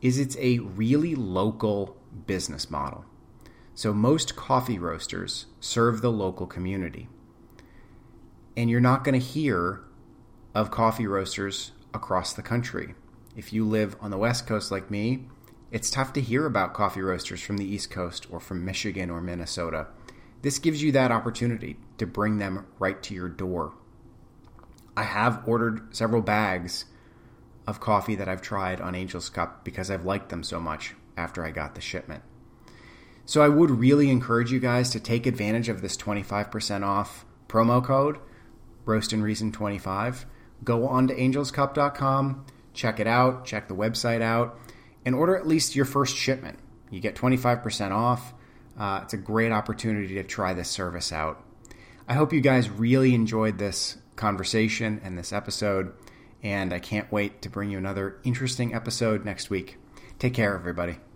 [0.02, 3.06] is it's a really local business model.
[3.76, 7.08] So most coffee roasters serve the local community.
[8.56, 9.82] And you're not going to hear
[10.54, 12.96] of coffee roasters across the country.
[13.36, 15.26] If you live on the West Coast like me,
[15.72, 19.22] it's tough to hear about coffee roasters from the East Coast or from Michigan or
[19.22, 19.88] Minnesota.
[20.42, 23.74] This gives you that opportunity to bring them right to your door.
[24.98, 26.86] I have ordered several bags
[27.66, 31.46] of coffee that I've tried on Angel's Cup because I've liked them so much after
[31.46, 32.24] I got the shipment.
[33.26, 37.84] So I would really encourage you guys to take advantage of this 25% off promo
[37.84, 38.18] code,
[38.92, 40.26] Roast and Reason 25.
[40.64, 44.60] Go on to angelscup.com, check it out, check the website out,
[45.06, 46.60] and order at least your first shipment.
[46.90, 48.34] You get 25% off.
[48.78, 51.44] Uh, it's a great opportunity to try this service out.
[52.08, 55.94] I hope you guys really enjoyed this conversation and this episode,
[56.44, 59.78] and I can't wait to bring you another interesting episode next week.
[60.20, 61.11] Take care, everybody.